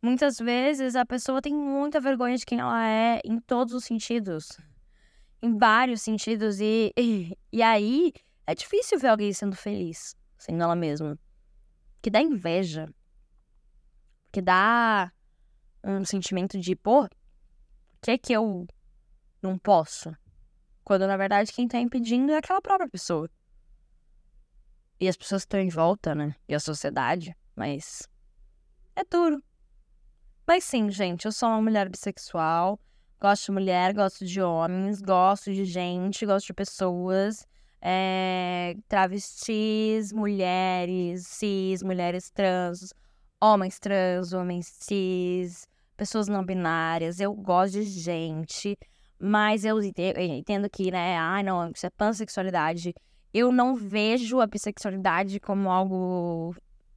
muitas 0.01 0.39
vezes 0.39 0.95
a 0.95 1.05
pessoa 1.05 1.43
tem 1.43 1.53
muita 1.53 2.01
vergonha 2.01 2.35
de 2.37 2.45
quem 2.45 2.59
ela 2.59 2.85
é 2.87 3.21
em 3.23 3.39
todos 3.39 3.75
os 3.75 3.83
sentidos. 3.83 4.57
Em 5.39 5.55
vários 5.55 6.01
sentidos. 6.01 6.59
E, 6.59 6.91
e, 6.97 7.37
e 7.53 7.61
aí 7.61 8.11
é 8.47 8.55
difícil 8.55 8.97
ver 8.97 9.09
alguém 9.09 9.31
sendo 9.31 9.55
feliz, 9.55 10.15
sendo 10.39 10.63
ela 10.63 10.75
mesma. 10.75 11.19
Que 12.01 12.09
dá 12.09 12.19
inveja. 12.19 12.91
Que 14.31 14.41
dá 14.41 15.11
um 15.83 16.03
sentimento 16.03 16.59
de, 16.59 16.75
pô, 16.75 17.07
que 18.01 18.17
que 18.17 18.33
eu 18.33 18.67
não 19.41 19.57
posso? 19.57 20.15
Quando 20.83 21.07
na 21.07 21.17
verdade 21.17 21.51
quem 21.53 21.67
tá 21.67 21.79
impedindo 21.79 22.31
é 22.31 22.37
aquela 22.37 22.61
própria 22.61 22.89
pessoa. 22.89 23.29
E 24.99 25.07
as 25.07 25.15
pessoas 25.15 25.43
estão 25.43 25.59
em 25.59 25.69
volta, 25.69 26.13
né? 26.13 26.35
E 26.47 26.53
a 26.53 26.59
sociedade. 26.59 27.35
Mas. 27.55 28.07
É 28.95 29.03
duro. 29.03 29.41
Mas 30.45 30.63
sim, 30.63 30.89
gente, 30.89 31.25
eu 31.25 31.31
sou 31.31 31.47
uma 31.47 31.61
mulher 31.61 31.87
bissexual. 31.87 32.79
Gosto 33.21 33.45
de 33.45 33.51
mulher, 33.51 33.93
gosto 33.93 34.25
de 34.25 34.41
homens, 34.41 35.01
gosto 35.01 35.53
de 35.53 35.63
gente, 35.63 36.25
gosto 36.25 36.47
de 36.47 36.53
pessoas. 36.53 37.45
É, 37.81 38.75
travestis, 38.87 40.11
mulheres 40.11 41.27
cis, 41.27 41.81
mulheres 41.81 42.29
trans, 42.31 42.93
homens 43.39 43.79
trans, 43.79 44.33
homens 44.33 44.67
cis, 44.81 45.68
pessoas 45.99 46.29
não 46.29 46.45
binárias, 46.45 47.19
eu 47.19 47.33
gosto 47.33 47.73
de 47.73 47.83
gente, 47.83 48.77
mas 49.19 49.65
eu 49.65 49.83
entendo 49.83 50.69
que, 50.69 50.89
né, 50.89 51.17
ai, 51.17 51.43
não, 51.43 51.69
isso 51.69 51.85
é 51.85 51.89
pansexualidade. 51.89 52.95
Eu 53.33 53.51
não 53.51 53.75
vejo 53.75 54.39
a 54.39 54.47
bissexualidade 54.47 55.41
como 55.41 55.69
algo 55.69 56.55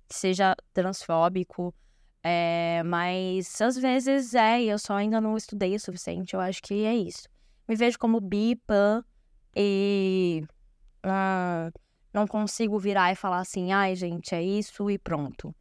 que 0.09 0.15
seja 0.15 0.55
transfóbico, 0.73 1.75
é, 2.23 2.81
mas 2.85 3.61
às 3.61 3.77
vezes 3.77 4.35
é, 4.35 4.63
e 4.63 4.69
eu 4.69 4.79
só 4.79 4.95
ainda 4.95 5.21
não 5.21 5.37
estudei 5.37 5.75
o 5.75 5.81
suficiente, 5.81 6.35
eu 6.35 6.41
acho 6.41 6.63
que 6.63 6.85
é 6.85 6.95
isso. 6.95 7.29
Me 7.67 7.75
vejo 7.75 7.99
como 7.99 8.21
bi, 8.21 8.55
pan, 8.55 9.05
e 9.57 10.45
uh, 11.05 11.73
não 12.15 12.25
consigo 12.29 12.79
virar 12.79 13.11
e 13.11 13.17
falar 13.17 13.41
assim, 13.41 13.73
ai, 13.73 13.97
gente, 13.97 14.33
é 14.33 14.43
isso 14.43 14.89
e 14.89 14.97
pronto. 14.97 15.53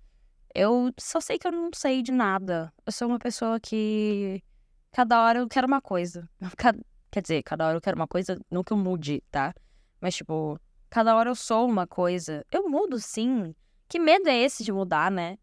Eu 0.53 0.91
só 0.99 1.19
sei 1.19 1.37
que 1.37 1.47
eu 1.47 1.51
não 1.51 1.69
sei 1.73 2.01
de 2.01 2.11
nada. 2.11 2.73
Eu 2.85 2.91
sou 2.91 3.07
uma 3.07 3.19
pessoa 3.19 3.59
que 3.59 4.43
cada 4.91 5.23
hora 5.23 5.39
eu 5.39 5.47
quero 5.47 5.67
uma 5.67 5.81
coisa. 5.81 6.27
Quer 7.11 7.21
dizer, 7.21 7.43
cada 7.43 7.67
hora 7.67 7.77
eu 7.77 7.81
quero 7.81 7.97
uma 7.97 8.07
coisa, 8.07 8.39
não 8.49 8.63
que 8.63 8.71
eu 8.71 8.77
mude, 8.77 9.21
tá? 9.29 9.53
Mas, 9.99 10.15
tipo, 10.15 10.57
cada 10.89 11.15
hora 11.15 11.29
eu 11.29 11.35
sou 11.35 11.67
uma 11.67 11.85
coisa. 11.85 12.45
Eu 12.51 12.69
mudo 12.69 12.99
sim. 12.99 13.53
Que 13.89 13.99
medo 13.99 14.29
é 14.29 14.37
esse 14.37 14.63
de 14.63 14.71
mudar, 14.71 15.11
né? 15.11 15.37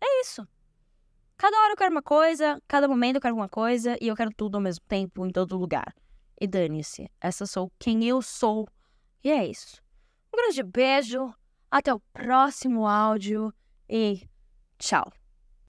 É 0.00 0.20
isso. 0.20 0.46
Cada 1.36 1.56
hora 1.58 1.72
eu 1.72 1.76
quero 1.76 1.92
uma 1.92 2.02
coisa, 2.02 2.60
cada 2.68 2.88
momento 2.88 3.16
eu 3.16 3.20
quero 3.20 3.34
uma 3.34 3.48
coisa 3.48 3.96
e 4.00 4.08
eu 4.08 4.16
quero 4.16 4.32
tudo 4.36 4.56
ao 4.56 4.60
mesmo 4.60 4.84
tempo, 4.86 5.24
em 5.24 5.30
todo 5.30 5.56
lugar. 5.56 5.94
E 6.40 6.46
dane-se, 6.46 7.08
essa 7.20 7.46
sou 7.46 7.70
quem 7.78 8.04
eu 8.04 8.20
sou. 8.20 8.68
E 9.22 9.30
é 9.30 9.46
isso. 9.46 9.80
Um 10.32 10.36
grande 10.36 10.62
beijo, 10.62 11.32
até 11.70 11.94
o 11.94 12.00
próximo 12.12 12.86
áudio 12.86 13.52
e 13.88 14.28
Tchau. 14.82 15.12